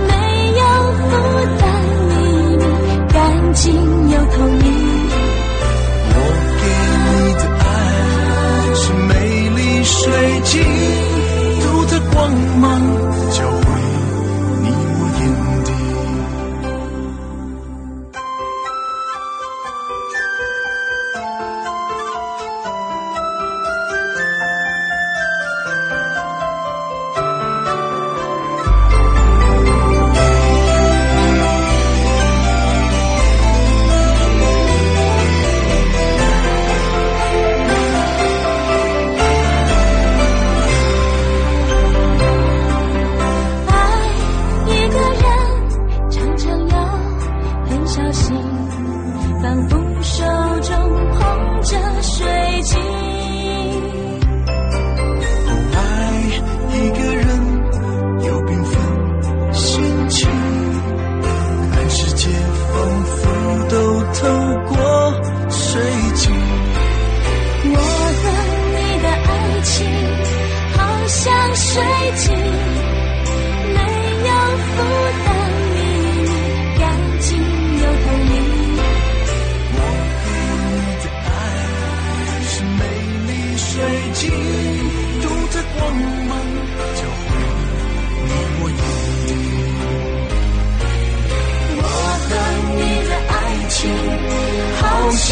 [0.07, 0.13] 没
[0.61, 0.63] 有
[1.11, 1.11] 负
[1.59, 1.61] 担，
[2.09, 2.15] 秘
[2.57, 2.63] 密
[3.13, 3.61] 干净
[4.11, 4.62] 又透明。
[10.03, 10.61] 水晶，
[11.63, 13.02] 独特光芒，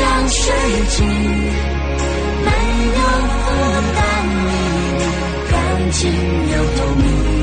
[0.01, 0.55] 像水
[0.88, 2.51] 晶，没
[2.96, 3.44] 有负
[3.94, 4.01] 担，
[4.96, 5.01] 你
[5.51, 5.53] 干
[5.92, 6.01] 净
[6.48, 7.39] 又透明。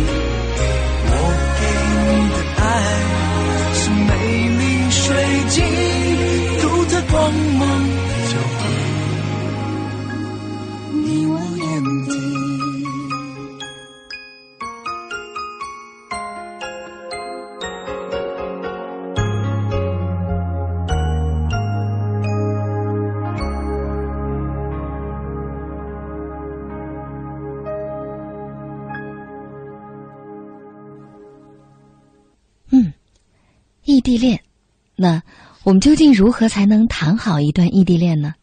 [35.00, 35.22] 那
[35.64, 38.34] 我们究竟如何才能谈好一段异地恋呢？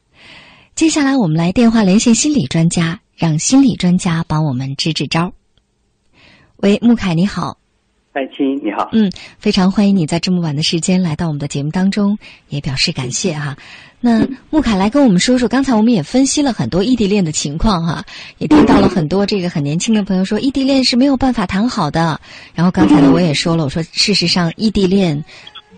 [0.77, 5.33] 接下来我们来电话连线心理专家，让心理专家帮我们支支招。
[6.59, 7.59] 喂，穆凯，你好。
[8.13, 12.17] 爱卿你好，嗯，非常欢迎你在这么晚的时间来到我们的节目当中，
[12.49, 13.57] 也表示感谢哈。
[13.99, 18.05] 那穆凯来跟我们说说，刚才我们也分析了很多异地恋的情况哈，
[18.39, 22.21] 也听到了很多这个很年轻的朋友说异地恋是没有办法谈好的。
[22.55, 25.25] 然后刚才呢，我也说了，我说事实上异地恋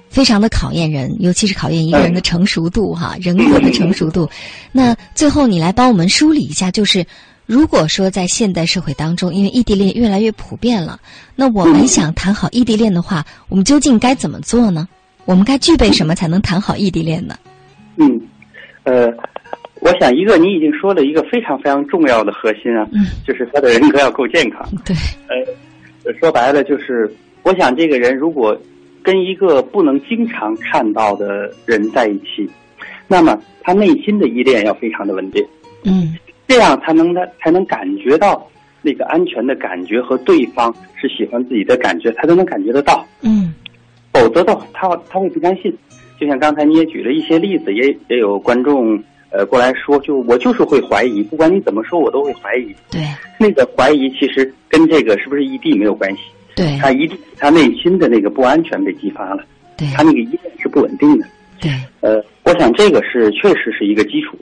[0.09, 4.29] 非常的考验人，尤其是考验一个人的成熟度哈，人格的成熟度。
[4.73, 7.05] 那最后你来帮我们梳理一下，就是。
[7.49, 10.99] 如果说在现代社会当中，因为异地恋越来越普遍了，
[11.37, 14.89] 那我们想谈好异地恋的话，我们究竟该怎么做呢？
[15.27, 17.37] 我们该具备什么才能谈好异地恋呢？
[17.99, 18.21] 嗯，
[18.83, 19.07] 呃，
[19.79, 24.69] 我想一个你已经说了一个非常非常重要的核心啊，嗯就是他的人格要够健康。
[24.85, 24.97] 对，
[25.29, 27.09] 呃，说白了就是，
[27.45, 28.61] 我想这个人如果
[29.07, 32.51] 跟一个不能经常看到的人在一起，
[33.07, 35.47] 那么他内心的依恋要非常的稳定。
[35.85, 36.13] 嗯
[36.49, 38.45] 这样才能他才能感觉到
[38.83, 43.07] 那个安全的感觉和对方是喜欢自己的感觉，他都能感觉得到。
[43.21, 43.55] 嗯
[44.13, 45.73] 否则的话，他他会不相信。
[46.19, 49.01] 就像刚才你也举了一些例子，也也有观众
[49.31, 52.75] 呃过来说，就我就是会怀疑，不管你怎么说，我都会怀疑。
[52.91, 53.03] 对
[53.39, 56.23] 那个怀疑其实跟这个是不是异地没有关系，
[56.57, 59.45] 对他一定他内心的那个不安全被激发了，
[59.77, 61.27] 对他那个依恋是不稳定的。
[61.61, 64.37] 对呃，我想这个是确实是一个基础，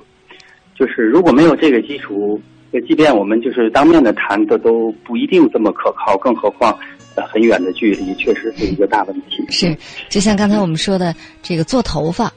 [0.78, 2.40] 就是如果没有这个基础，
[2.72, 6.76] 呃，即便我们就是当面的谈的都不一定这么可靠，更何况
[7.14, 9.44] 呃很远的距离，确实是一个大问题。
[9.50, 9.76] 是，
[10.08, 12.32] 就像刚才我们说的这个做头发，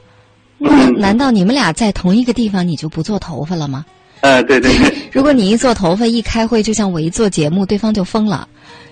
[0.60, 3.84] 嗯，难道你们俩在同一个地方你就不做头发了吗？
[4.20, 8.48] 呃，对对对， 如果你一做头发一开会，就像我一做节目，对方就疯了，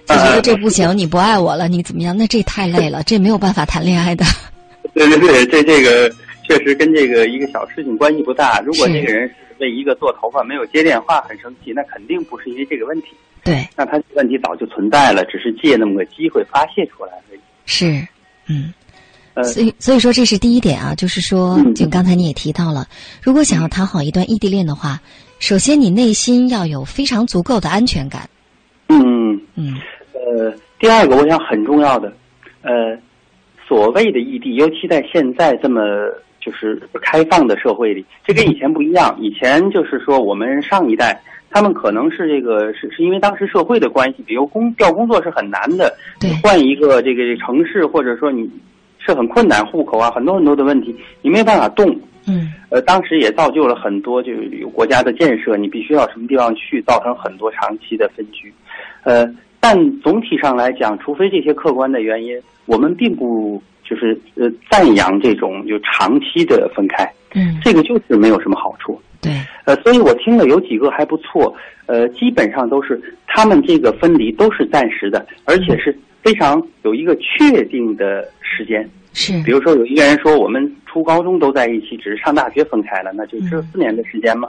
[0.07, 2.17] 就觉得这不行，你不爱我了，你怎么样？
[2.17, 4.25] 那这太累了，这没有办法谈恋爱的。
[4.95, 6.09] 对对对，这这个
[6.43, 8.61] 确实跟这个一个小事情关系不大。
[8.61, 13.09] 如果是这个人是为一个做头发没有接电话很生气，那肯定不是因为这个问题，
[13.45, 17.41] 对，那他问题早就存在了，只是借那么个机会发泄出来而已。
[17.67, 18.07] 是，
[18.49, 18.73] 嗯。
[19.35, 22.87] 呃，所以，所以说这是第一点啊，就是说，嗯就刚才你也提到了，
[23.21, 24.99] 如果想要谈好一段异地恋的话，
[25.41, 28.27] 首先你内心要有非常足够的安全感。
[28.89, 29.39] 嗯。
[29.57, 29.75] 嗯
[30.37, 32.13] 呃，第二个我想很重要的，
[32.61, 32.95] 呃，
[33.67, 35.81] 所谓的异地，尤其在现在这么
[36.41, 39.17] 就是开放的社会里，这跟以前不一样。
[39.19, 41.19] 以前就是说我们上一代，
[41.49, 48.47] 他们可能是这个是是因为当时社会的关系，比如工调工作是很难的，对你换一个这个城市，或者说你
[48.99, 51.89] 是很困难，户口啊很多很多的问题，你没有办法动。
[52.29, 58.53] 嗯呃，当时也造就了很多就有国家的建设，你必须要什么地方去，造成很多长期的分居。
[59.05, 59.25] 呃，
[59.69, 67.05] 但总体上来讲，除非这些客观的原因，我们并不就是呃赞扬这种就长期的分开，
[67.35, 68.97] 嗯，这个就是没有什么好处。
[69.21, 69.33] 对，
[69.65, 71.53] 呃，所以我听了有几个还不错，
[71.87, 78.89] 呃，基本上都是他们这个分离都是暂时的，而且是非常有一个确定的时间。
[79.15, 84.49] 是比，如说有一个人说我们初高中都在一起，只是上大学分开了，那就只有四年的时间嘛。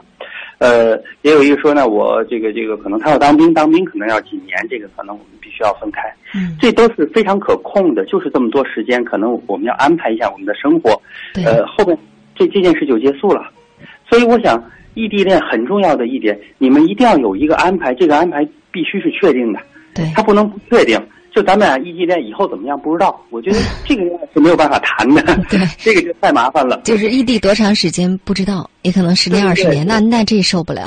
[0.58, 6.02] 呃，也有一个说呢，我这个这个可能他要当兵，当兵可能要几年，这个可能我们必须要分开，
[6.34, 11.00] 嗯，这都是非常可控的，就是这么多时间，可能我们要安排一下我们的生活，
[11.32, 11.96] 对，呃，后面
[12.34, 13.48] 这这件事就结束了。
[14.10, 14.62] 所以我想，
[14.94, 19.60] 异地恋很重要的一点，你们一定要有一个安排，这个安排必须是确定的，
[19.94, 21.00] 对，他不能不确定。
[21.34, 24.02] 就咱们俩异地恋以后怎么样不知道，我觉得 这个
[24.34, 26.80] 是没有办法谈的， 对这个就太麻烦了。
[26.84, 30.82] 就是异地多长时间不知道，也可能十年二十年，那那这受不了。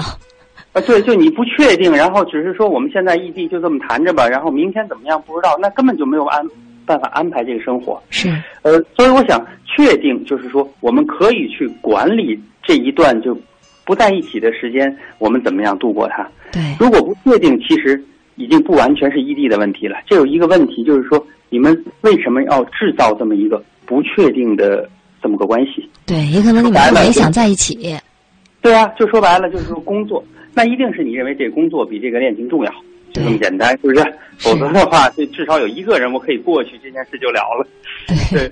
[0.73, 6.41] 啊，对，就你不确定，然后只是说我们现在异地就这么谈着吧，然后明天怎么样不知道，那根本就没有安
[6.85, 8.01] 办法安排这个生活。
[8.09, 8.29] 是，
[8.61, 13.37] 呃，所以我想确定，就是说我们可以去管理这一段就
[13.83, 16.25] 不在一起的时间，我们怎么样度过它。
[16.53, 18.01] 对，如果不确定，其实
[18.35, 19.97] 已经不完全是异地的问题了。
[20.07, 24.89] 这有一个问题，就是说你们为什么要制造这么一个不确定的
[25.21, 25.89] 这么个关系。
[26.05, 27.95] 对，也可能你们都没想在一起。
[28.61, 30.23] 对啊，就说白了就是说工作，
[30.53, 32.71] 那一定是你认为这个工作比这个恋情重要，
[33.11, 34.13] 就这么简单，是不是？
[34.37, 37.67] 否则的话，这至少有一个人我可以过去，这件事就了了。
[38.31, 38.51] 对， 对，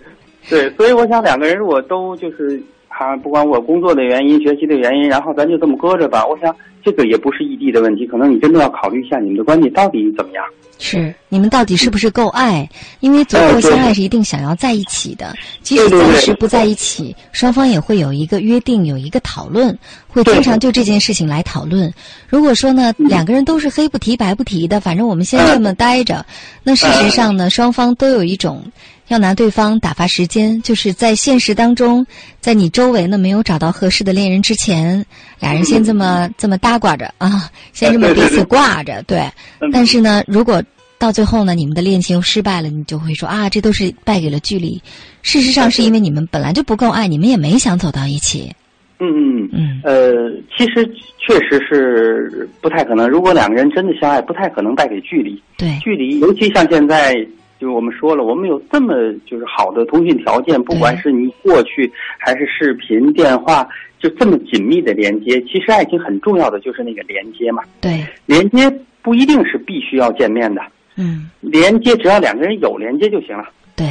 [0.75, 2.61] 所以我想两个人如果都就是。
[2.91, 6.25] 啊不管我工作的原因、学习的原因，然后咱就这么搁着吧。
[6.25, 10.43] 我想这个也不是异地的问题，可能你真的要考虑一下你们的关系到底怎么样。
[10.79, 12.67] 是你们到底是不是够爱？
[12.99, 15.33] 因为足够相爱是一定想要在一起的。
[15.61, 19.77] 即使暂时不在一起，双方也会有一个约定，有一个讨论，
[20.09, 21.93] 会经常就这件事情来讨论。
[22.27, 26.25] 如果说呢，两个人都是黑不提白不提的，反正我们先这么待着，
[26.63, 28.61] 那事实上呢，双方都有一种。
[29.09, 32.05] 要拿对方打发时间，就是在现实当中，
[32.39, 35.03] 在你周围呢没有找到合适的恋人之前，
[35.39, 39.21] 俩人先这么这么搭挂着啊， 先这么彼此挂着，对。
[39.73, 40.63] 但是呢，如果
[40.99, 44.79] 到最后呢，你们的恋情又失败了，你就会说啊，这都是败给了距离。
[45.23, 48.53] 事实上，是因为你们本来就不够爱，你们也没想走到一起。
[48.99, 49.81] 嗯嗯嗯。
[49.83, 50.85] 呃，其实
[51.17, 53.09] 确实是不太可能。
[53.09, 55.41] 如果两个人真的相爱，不太可能败给距离。
[55.57, 55.79] 对。
[55.81, 57.15] 距离，尤其像现在。
[57.59, 58.93] 就是我们说了，我们有这么
[59.25, 63.67] 就是好的通讯条件，不管是你过去还是视频、电话，
[63.99, 65.41] 就这么紧密的连接。
[65.41, 67.61] 其实爱情很重要的就是那个连接嘛。
[67.81, 70.61] 对，连接不一定是必须要见面的。
[70.95, 73.43] 嗯，连接只要两个人有连接就行了。
[73.75, 73.87] 对，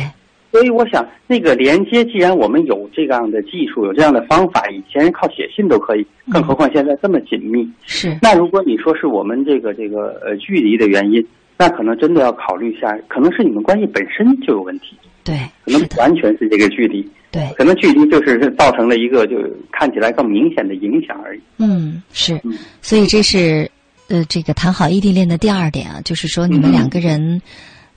[0.50, 7.70] 所以我想那个连接，既然我们有这样的技术，有这样的方法，以前靠写信都可以，更何况现在这么紧密。
[7.84, 8.16] 是。
[8.22, 11.22] 那如果你说是我们这个这个呃距离的原因。
[11.58, 14.96] 那可能真的要考虑一下，可能是你们关系本身就有问题。
[15.24, 15.36] 对，
[15.66, 17.06] 可能完全是这个距离。
[17.30, 19.36] 对，可能距离就是造成了一个就
[19.70, 21.40] 看起来更明显的影响而已。
[21.58, 22.40] 嗯，是。
[22.80, 23.70] 所以这是
[24.08, 27.42] 呃，这个谈好异地恋的第二点啊，就是说你们两个人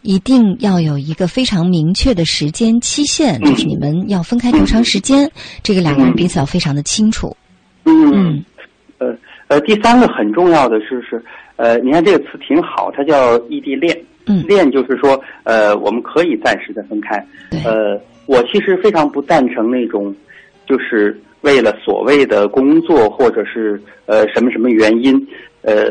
[0.01, 5.32] 一定要有一个非常明确的时间期限，就是你们要分开多长时间，
[5.64, 7.34] 这个两个人彼此要非常的清楚。
[7.86, 8.43] 嗯，
[9.52, 11.22] 呃呃，第三个很重要的是是。
[11.58, 13.95] 呃，你看这个词挺好，它叫异地恋。
[14.28, 17.18] 嗯，恋就是说，呃，我们可以暂时的分开。
[17.66, 20.16] 呃，我其实非常不赞成那种，
[20.66, 25.16] 就是为了所谓的工作或者是呃什么什么原因，
[25.64, 25.89] 呃，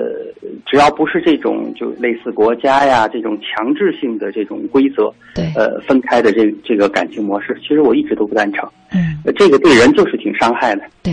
[0.65, 8.67] 只要不是这种就类似国家呀这种强制性的这种规则，对，呃，分开的这这个感情模式，其实我一直都不赞成。
[8.93, 10.83] 嗯，这个对人就是挺伤害的。
[11.03, 11.13] 对，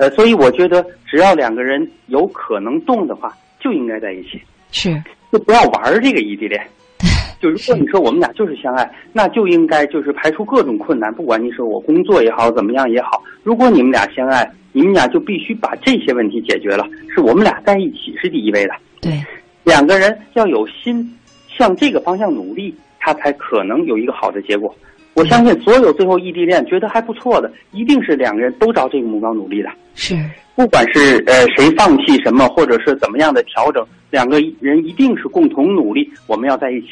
[0.00, 3.32] 呃，所以我觉得只要两个人有可能动的话。
[3.62, 4.40] 就应该在一起，
[4.72, 4.90] 是
[5.30, 6.58] 就不要玩这个异地恋。
[7.42, 13.22] 就如果你说我们俩就是相爱，那就应该就是排除各种困难，不管你说我工作也好，怎么样也好。
[13.42, 18.72] 如果你们俩相爱，你们俩就必须把这些问题解决了，是我们俩在一起是第一位的。
[19.02, 19.22] 对，
[19.62, 21.14] 两个人要有心
[21.54, 24.74] 向这个方向努力，他才可能有一个好的结果。
[25.14, 29.68] 我相信所有最后异地恋觉得还不错的，一定是两个人都朝这个目标努力的。
[29.94, 30.16] 是。
[30.54, 36.08] 不管是呃谁放弃什么，或者是怎么样的调整，两个人一定是共同努力。
[36.26, 36.88] 我们要在一起。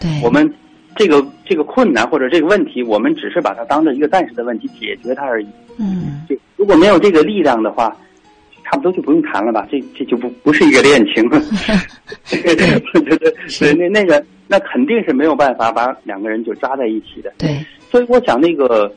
[0.00, 0.08] 对。
[0.22, 0.48] 我们
[0.96, 5.46] 这个这个困难或者这个问题，我们只是把它当做一个暂时的问题解决它而已。
[5.78, 6.22] 嗯。
[6.28, 7.96] 就如果没有这个力量的话，
[8.70, 9.66] 差不多就不用谈了吧？
[9.68, 11.40] 这这就不不是一个恋情 了。
[12.30, 17.32] 对对对，那那个那肯定是没有办法把两个人就扎在一起的。
[17.36, 17.58] 对。
[17.90, 18.92] 所以我想那个，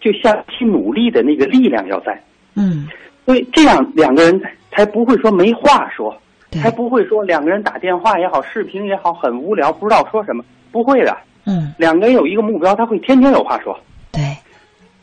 [0.00, 2.18] 就下去努力的那个力量要在。
[2.54, 2.88] 嗯。
[3.26, 4.40] 所以这样两个人
[4.70, 6.16] 才不会说没话说，
[6.50, 10.42] 才不会说两个人打电话也好，视频也好，很无聊，不知道说什么。
[10.72, 13.78] 不会的，嗯，两个人有一个目标，他会天天有话说。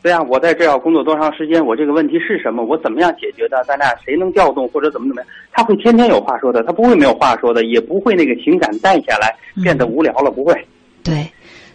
[0.02, 1.64] 对，对呀，我在这要工作多长时间？
[1.64, 2.64] 我这个问题是什么？
[2.64, 3.62] 我怎么样解决的？
[3.66, 5.30] 咱俩谁能调动或者怎么怎么样？
[5.52, 10.54] 他会天天有话说的，他不会没有话说的，也不会那个情感淡下来变得无聊了，不会。
[11.02, 11.26] 对，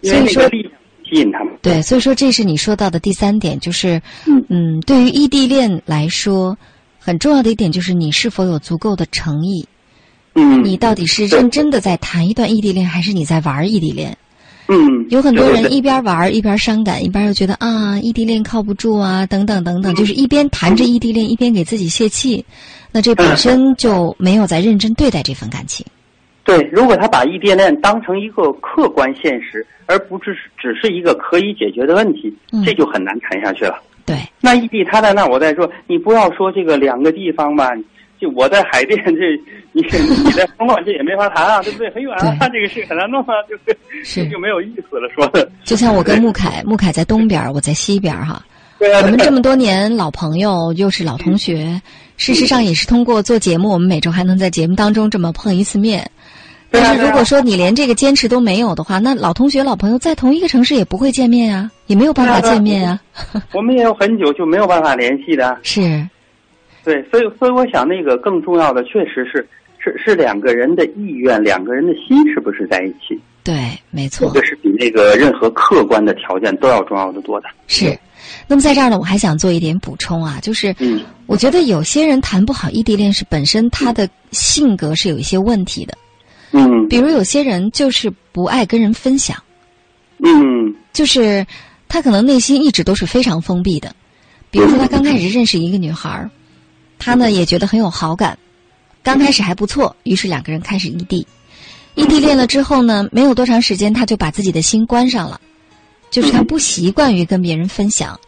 [0.02, 1.54] 所以说吸引他们。
[1.62, 6.58] 对，所以说这是你说到的第三点，就是嗯嗯，对于异地恋来说，
[7.00, 9.68] 很重要的一点就是你是否有足够的诚意。
[10.34, 14.18] 嗯，你到底是认真的在谈一段异地恋，还是你在玩异地恋？
[14.68, 22.44] 嗯，有很多人一边玩一边伤感，一边又觉得啊，异地恋靠不住啊，等等等等，就是一边谈着异地恋，一边给自己泄气，
[22.92, 25.86] 那这本身就没有在认真对待这份感情。
[26.44, 32.34] 对，如果他把异地恋当成一个客观现实，而不只是只是一个可以解决的问题，
[32.66, 33.80] 这就很难谈下去了。
[34.06, 37.72] 对，那异地他在那，我在说，你不要说这个两个地方吧。
[38.20, 39.12] 就我在海淀，这
[39.74, 39.82] 你
[40.24, 41.90] 你在东莞，这也没法谈啊，对不对？
[41.92, 43.78] 很远啊，这个事很难弄啊，对不对？
[44.04, 45.50] 是就没有意思了，说的。
[45.64, 48.42] 就像我跟穆凯，穆凯在东边，我在西边，哈。
[48.80, 49.02] 对啊。
[49.04, 51.82] 我们这么多年老朋友，又是老同学，
[52.18, 56.10] 事实上也是通过做节目，我们每周还能在节目当中这么碰一次面。
[56.72, 63.00] 但是如果说你连这个坚持都没有的话，那老同学、老朋友在同一个城市也不会见面啊，也没有办法见面啊。
[63.54, 65.58] 我们也有很久就没有办法联系的。
[65.64, 66.06] 是，
[66.86, 69.46] 对，所以所以我想那个更重要的确实是
[69.80, 73.20] 是是两个人的意愿，两个人的心是不是在一起？
[73.44, 73.56] 对，
[73.92, 77.48] 没错这错，个是比那个任何客观的条件都要重要的多的。
[77.68, 77.98] 是。
[78.48, 85.98] 那么在这儿呢，我还想做一点补充啊，就是嗯我觉得有些人谈不好异地恋是本身他的性格是有一些问题的，
[86.52, 89.38] 嗯比如有些人就是不爱跟人分享，
[90.24, 91.46] 嗯就是
[91.88, 93.92] 他可能内心一直都是非常封闭的。
[94.50, 96.30] 比如说，他刚开始认识一个女孩儿，
[97.06, 98.36] 他呢也觉得很有好感，
[99.04, 101.26] 刚开始还不错，于是两个人开始异地。
[101.94, 105.40] 异地恋了之后呢，没有多长时间，他就把自己的心关上了，
[106.10, 108.20] 就是他不习惯于跟别人分享。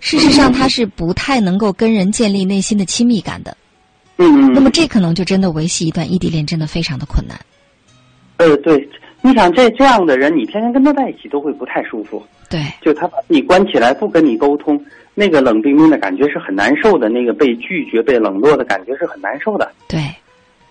[0.00, 3.56] 事实上，他是不太能够跟人建立内心的亲密感的。
[4.16, 7.38] 嗯，那么，这可能就真的维系一段异地恋真的非常的困难。
[8.38, 8.88] 呃对，
[9.22, 12.20] 你想这这样的人，你天天跟他在一起都会不太舒服。
[12.50, 14.78] 对，就他把自己关起来，不跟你沟通，
[15.14, 19.70] 那个冷冰冰的感觉是很难受的，那个被拒绝、被冷落的感觉是很难受的。
[19.88, 20.00] 对，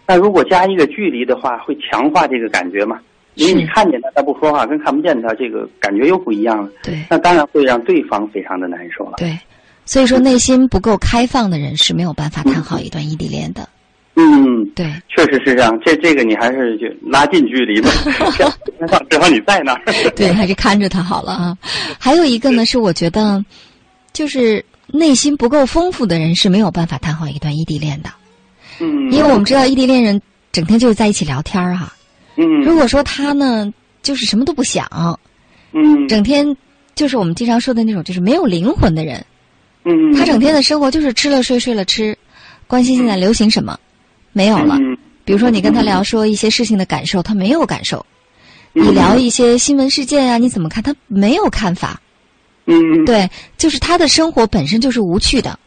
[0.08, 3.00] 那如果加一个距离的话，会强化这个感觉嘛？
[3.36, 6.70] 因为你看见他，他不说话，跟看不见他，这个感觉又不一样了。
[6.84, 9.14] 对，那当然会让对方非常的难受了。
[9.18, 9.38] 对。
[9.86, 13.68] 所以说，内心不够开放的人是没有办法谈好一段异地恋的。
[14.16, 15.78] 嗯，对，确实是这样。
[15.84, 17.90] 这这个你还是就拉近距离吧，
[18.38, 18.54] 这样
[19.10, 19.82] 至少你在那儿。
[20.16, 21.58] 对，还是看着他好了啊。
[22.00, 23.44] 还有一个呢，是我觉得，
[24.14, 28.10] 就是内心不够丰富的人是没有办法谈好一段异地恋的，
[28.80, 31.94] 嗯，因为我们知道异地恋人整天就是在一起聊天儿、哈。
[32.36, 34.88] 嗯如果说他呢，就是什么都不想，
[35.74, 36.56] 嗯整天
[36.96, 39.26] 就是我们经常说的那种，就是没有灵魂的人，
[39.86, 42.18] 嗯，他整天的生活就是吃了睡，睡了吃，
[42.68, 43.80] 关心现在流行什么，
[44.32, 44.78] 没有了。
[44.80, 47.98] 嗯比如说你跟他聊说一些事情的感受，他没有感受；
[48.74, 50.84] 嗯你聊一些新闻事件啊，你怎么看？
[50.84, 52.02] 他没有看法。
[52.66, 55.58] 嗯对，就是他的生活本身就是无趣的，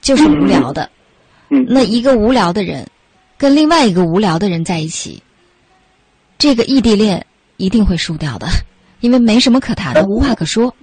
[0.00, 0.88] 就是无聊的。
[1.50, 2.86] 嗯那一个无聊的人，
[3.36, 5.22] 跟另外一个无聊的人在一起，
[6.38, 7.24] 这个异地恋
[7.58, 8.46] 一定会输掉的，
[9.00, 10.74] 因为没什么可谈的，无话可说。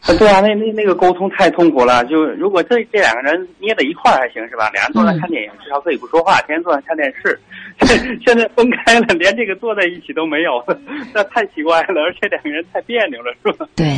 [0.00, 2.04] 啊，对啊，那那那个沟通太痛苦了。
[2.04, 4.68] 就如果这这两个人捏在一块儿还行是吧？
[4.74, 7.40] 俩人坐那嗯看电影，至少可以不说话，天天坐那看电视。
[8.24, 10.62] 现在分开了，连这个坐在一起都没有，
[11.14, 13.66] 那太奇怪了，而且两个人太别扭了，是吧？
[13.74, 13.96] 对，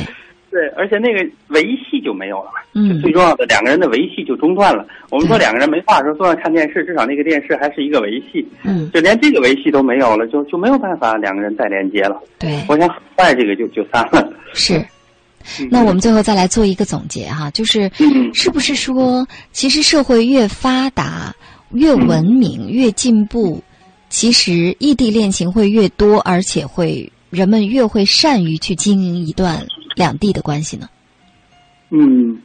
[0.51, 2.61] 对，而且那个维系就没有了嘛。
[2.75, 4.87] 嗯最重要的，两个人的维系就中断了。
[5.11, 8.47] 我们说两个人没话说，坐那看电视，至少那个电视还是一个维系。
[8.63, 12.21] 嗯，就连这个维系都没有了，就就没有办法两个人再连接了。
[12.39, 14.33] 对，我想很快这个就就散了。
[14.55, 14.85] 是。
[15.71, 21.33] 那我们最后再来做一个总结哈，就是嗯是不是说，其实社会越发达、
[21.73, 23.63] 越文明、越进步，
[24.09, 29.65] 其实异地恋情会越多，而且会人们越会善于去经营一段
[29.97, 30.89] 两地的关系呢？
[31.91, 32.39] 嗯，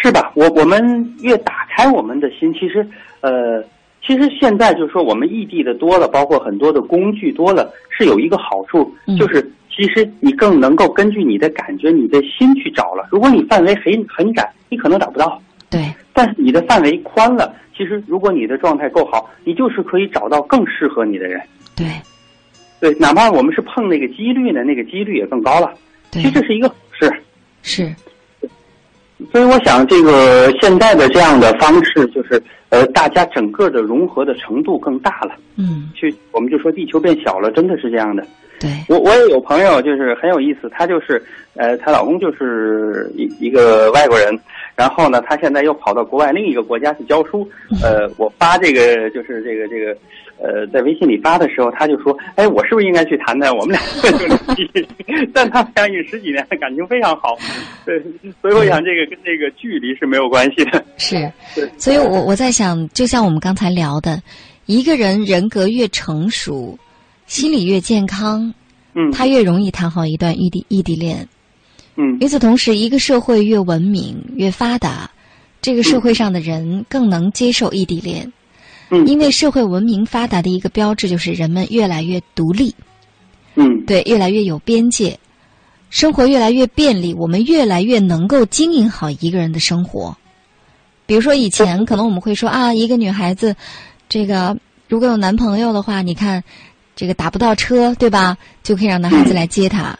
[0.00, 0.30] 是吧？
[0.36, 2.86] 我我们越打开我们的心，其实
[3.20, 3.60] 呃，
[4.04, 9.42] 其实现在就是说我们异地的多了，包括很多的工具多了，是有一个好处，嗯就是
[9.74, 13.08] 其实你更能够根据你的感觉、你的心去找了。
[13.10, 15.40] 如果你范围很很窄，你可能找不到；
[15.70, 15.80] 对，
[16.12, 21.40] 但是你的范围宽了，其实如果你的状态够好，你就是可以找到更适合你的人。
[21.76, 21.86] 对，
[22.80, 25.72] 对，哪怕我们是碰那个几率呢，那个几率也更高了。
[26.10, 26.68] 对其实，这是一个
[27.06, 27.22] 好事。
[27.62, 27.94] 是，
[29.32, 35.34] 所以我想，这个现在的这样的方式，就是呃，大家整个的融合的程度更大了。
[35.56, 38.24] 嗯，去，我们就说地球变小了，真的是这样的。
[38.60, 41.22] 对，我我也有朋友，就是很有意思，她就是
[41.54, 44.36] 呃，她老公就是一一个外国人，
[44.74, 47.48] 然后呢，她现在又跑到国外另一个国家去教书。
[47.82, 49.96] 呃，我发这个就是这个这个
[50.40, 53.54] 呃，在微信里发的时候，他就说：“哎，我是不是应该去谈谈？
[53.56, 54.88] 我们俩 就联系。”
[55.34, 57.36] 但他们相遇十几年，感情非常好。
[57.84, 58.00] 对，
[58.40, 60.84] 所以我想这个跟这个距离是没有关系的。
[60.96, 61.30] 是，
[61.76, 64.22] 所以我我在想，就像我们刚才聊的，
[64.66, 66.78] 一个人人格越成熟，
[67.26, 68.54] 心理越健康，
[68.94, 71.26] 嗯，他越容易谈好一段异地异地恋。
[71.96, 75.10] 嗯与此同时，一个社会越文明越发达，
[75.60, 78.32] 这个社会上的人更能接受异地恋，
[78.90, 79.06] 嗯。
[79.06, 82.74] 因为社会文明发达的一个标志就是人们越来越独立，
[83.54, 83.84] 嗯。
[83.86, 85.18] 对，越来越有边界，
[85.90, 90.16] 生活越来越便利，我们越来越能够经营好一个人的生活。
[91.06, 93.56] 比如说以前可能我们会说啊，一个女孩子，
[94.08, 94.56] 这个
[94.88, 96.42] 如果有男朋友的话，你看
[96.94, 98.36] 这个打不到车，对吧？
[98.62, 99.98] 就可以让男孩子来接她，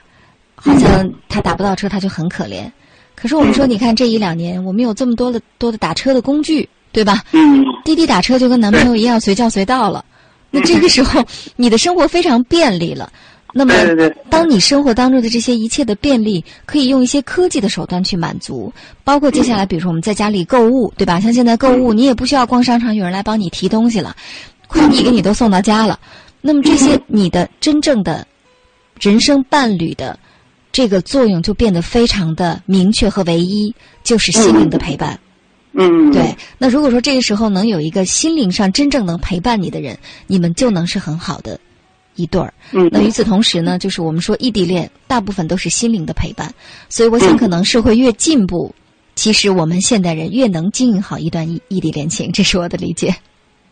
[0.54, 2.70] 好像她打不到车，她就很可怜。
[3.14, 7.22] 可是我们说，你看这一两年，我们有这么多的多的打车的工具，对吧？
[7.32, 7.64] 嗯。
[7.84, 10.04] 滴滴打车就跟男朋友一样随叫随到了，
[10.50, 11.24] 那这个时候
[11.56, 13.10] 你的生活非常便利了。
[13.54, 13.72] 那么，
[14.28, 18.70] 当你生活当中的这些一切的便利，可以用一些科技的手段去满足，
[19.04, 21.18] 包括接下来，比如说我们在家里购物，对吧？
[21.18, 24.14] 像现在购物，你也不需要逛商场，有人来帮你提东西了，
[24.66, 25.98] 快递给你都送到家了。
[26.42, 28.26] 那么这些你的真正的
[29.00, 30.18] 人生伴侣的
[30.70, 33.74] 这个作用就变得非常的明确和唯一，
[34.04, 35.18] 就是心灵的陪伴。
[35.72, 39.96] 嗯，对，那如果说这个时候能有一个心灵上真正能陪伴你的人，
[40.26, 41.58] 你们就能是很好的
[42.16, 42.52] 一对儿。
[42.72, 46.52] 嗯，那与此同时呢，就是我们说异地恋大部分都是心灵的陪伴，
[46.88, 48.74] 所以我想可能社会越进步，
[49.14, 53.14] 其实我们现代人越能经营好一段异异地恋情，这是我的理解。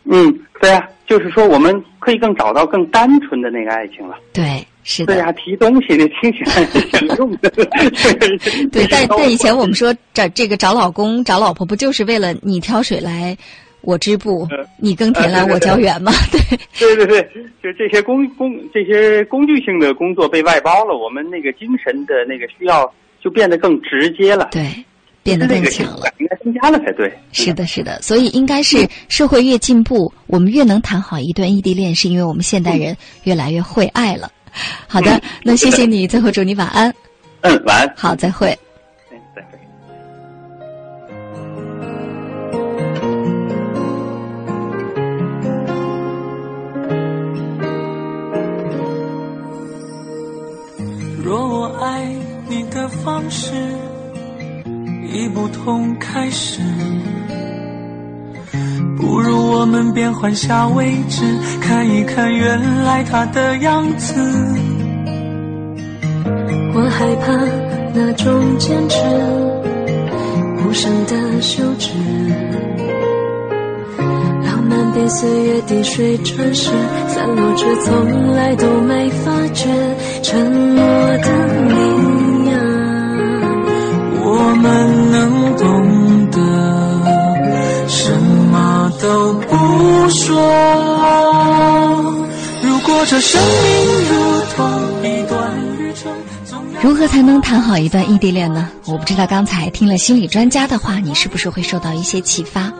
[0.09, 4.15] 嗯，对呀、就是说我们可以更找到更单纯的那个爱情了。
[4.33, 5.13] 对，是的。
[5.13, 7.49] 对呀、提东西那听起来是想用的。
[8.71, 13.37] 对， 但但以前我们说找这个找老公找老婆，不就是为了你挑水来，
[13.81, 14.47] 我织布，
[14.79, 16.11] 你耕田来，我浇园吗？
[16.31, 17.29] 对，对对对，
[17.61, 22.91] 就这些工工这些工具性的工作被外包了，我们那个精神的那个需要
[23.21, 24.63] 就变得更直接了，对，
[25.27, 26.09] 变得更强了。
[26.19, 27.11] 应该增加了才对。
[27.33, 34.31] 是的，是的，所以应该是社会越进步，我们越能谈好一段异地恋，是因为我们现代人越来越会爱了。
[34.87, 36.93] 好的，那谢谢你，最后祝你晚安。
[37.41, 37.93] 嗯，晚安。
[37.95, 38.57] 好，再会。
[39.11, 39.59] 嗯，再会。
[51.21, 52.15] 若我爱
[52.47, 53.51] 你的方式
[55.13, 56.61] 已不同开始，
[58.97, 61.23] 不如我们变换下位置，
[61.61, 64.13] 看一看原来他的样子。
[66.73, 67.33] 我害怕
[67.93, 68.99] 那种坚持，
[70.63, 71.89] 无声的休止。
[74.43, 76.69] 浪漫被岁月滴水穿石，
[77.07, 79.69] 散落却从来都没发觉
[80.21, 80.83] 沉默
[81.17, 81.46] 的
[84.57, 88.11] 们能懂得，什
[88.51, 90.35] 么都不说。
[92.63, 93.49] 如果这生命
[94.09, 94.65] 如同
[95.03, 96.11] 一段旅程，
[96.81, 98.69] 如何才能谈好一段异地恋呢？
[98.85, 102.71] 我不知道刚才听了心理专家的话，你是不是会受到一些启发？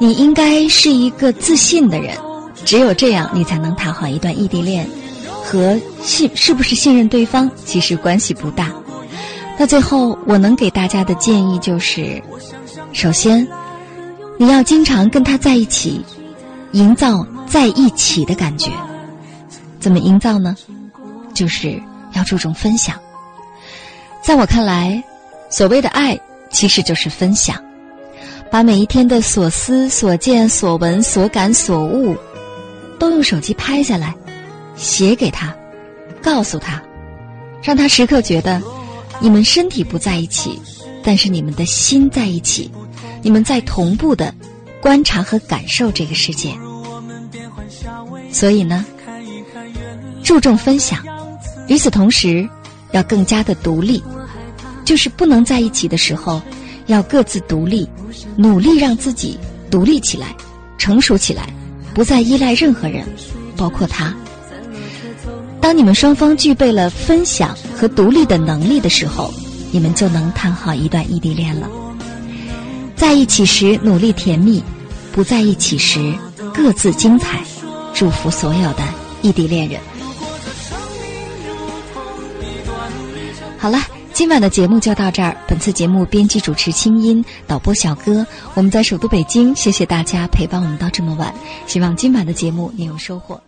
[0.00, 2.16] 你应该是一个自信的人，
[2.64, 4.88] 只有这样，你才能谈好一段异地恋。
[5.44, 8.70] 和信是不是信任对方其实关系不大。
[9.58, 12.22] 那最后，我能给大家的建议就是：
[12.92, 13.44] 首先，
[14.38, 16.00] 你要经常跟他在一起，
[16.70, 18.70] 营造在一起的感觉。
[19.80, 20.56] 怎么营造呢？
[21.34, 21.80] 就是
[22.12, 22.94] 要注重分享。
[24.22, 25.02] 在我看来，
[25.50, 26.18] 所谓的爱
[26.50, 27.56] 其实就是分享，
[28.52, 32.16] 把每一天的所思所见所闻所感所悟，
[32.98, 34.14] 都用手机拍下来，
[34.76, 35.52] 写给他，
[36.22, 36.80] 告诉他，
[37.60, 38.62] 让他时刻觉得
[39.20, 40.58] 你们身体不在一起，
[41.02, 42.70] 但是你们的心在一起，
[43.22, 44.32] 你们在同步的
[44.80, 46.54] 观察和感受这个世界。
[48.30, 48.84] 所以呢，
[50.22, 51.02] 注重分享，
[51.66, 52.48] 与此同时，
[52.92, 54.02] 要更加的独立，
[54.84, 56.40] 就是不能在一起的时候，
[56.86, 57.88] 要各自独立，
[58.36, 59.36] 努力让自己
[59.70, 60.34] 独立起来，
[60.78, 61.52] 成熟起来，
[61.92, 63.04] 不再依赖任何人，
[63.56, 64.14] 包括他。
[65.60, 69.32] 当你们双方具备了分享和独立的能力的时候，
[69.70, 71.68] 你们就能谈好一段异地恋了。
[72.96, 74.62] 在一起时努力甜蜜，
[75.12, 76.14] 不在一起时
[76.54, 77.40] 各自精彩。
[77.94, 78.82] 祝福所有的
[79.22, 79.80] 异地恋人。
[83.58, 83.80] 好了，
[84.12, 85.36] 今晚的节目就到这儿。
[85.48, 91.34] 本次节目编辑主持清音，导播小哥，我们在首都北京，谢谢大家陪伴我们到这么晚。
[91.66, 93.47] 希望今晚的节目你有收获。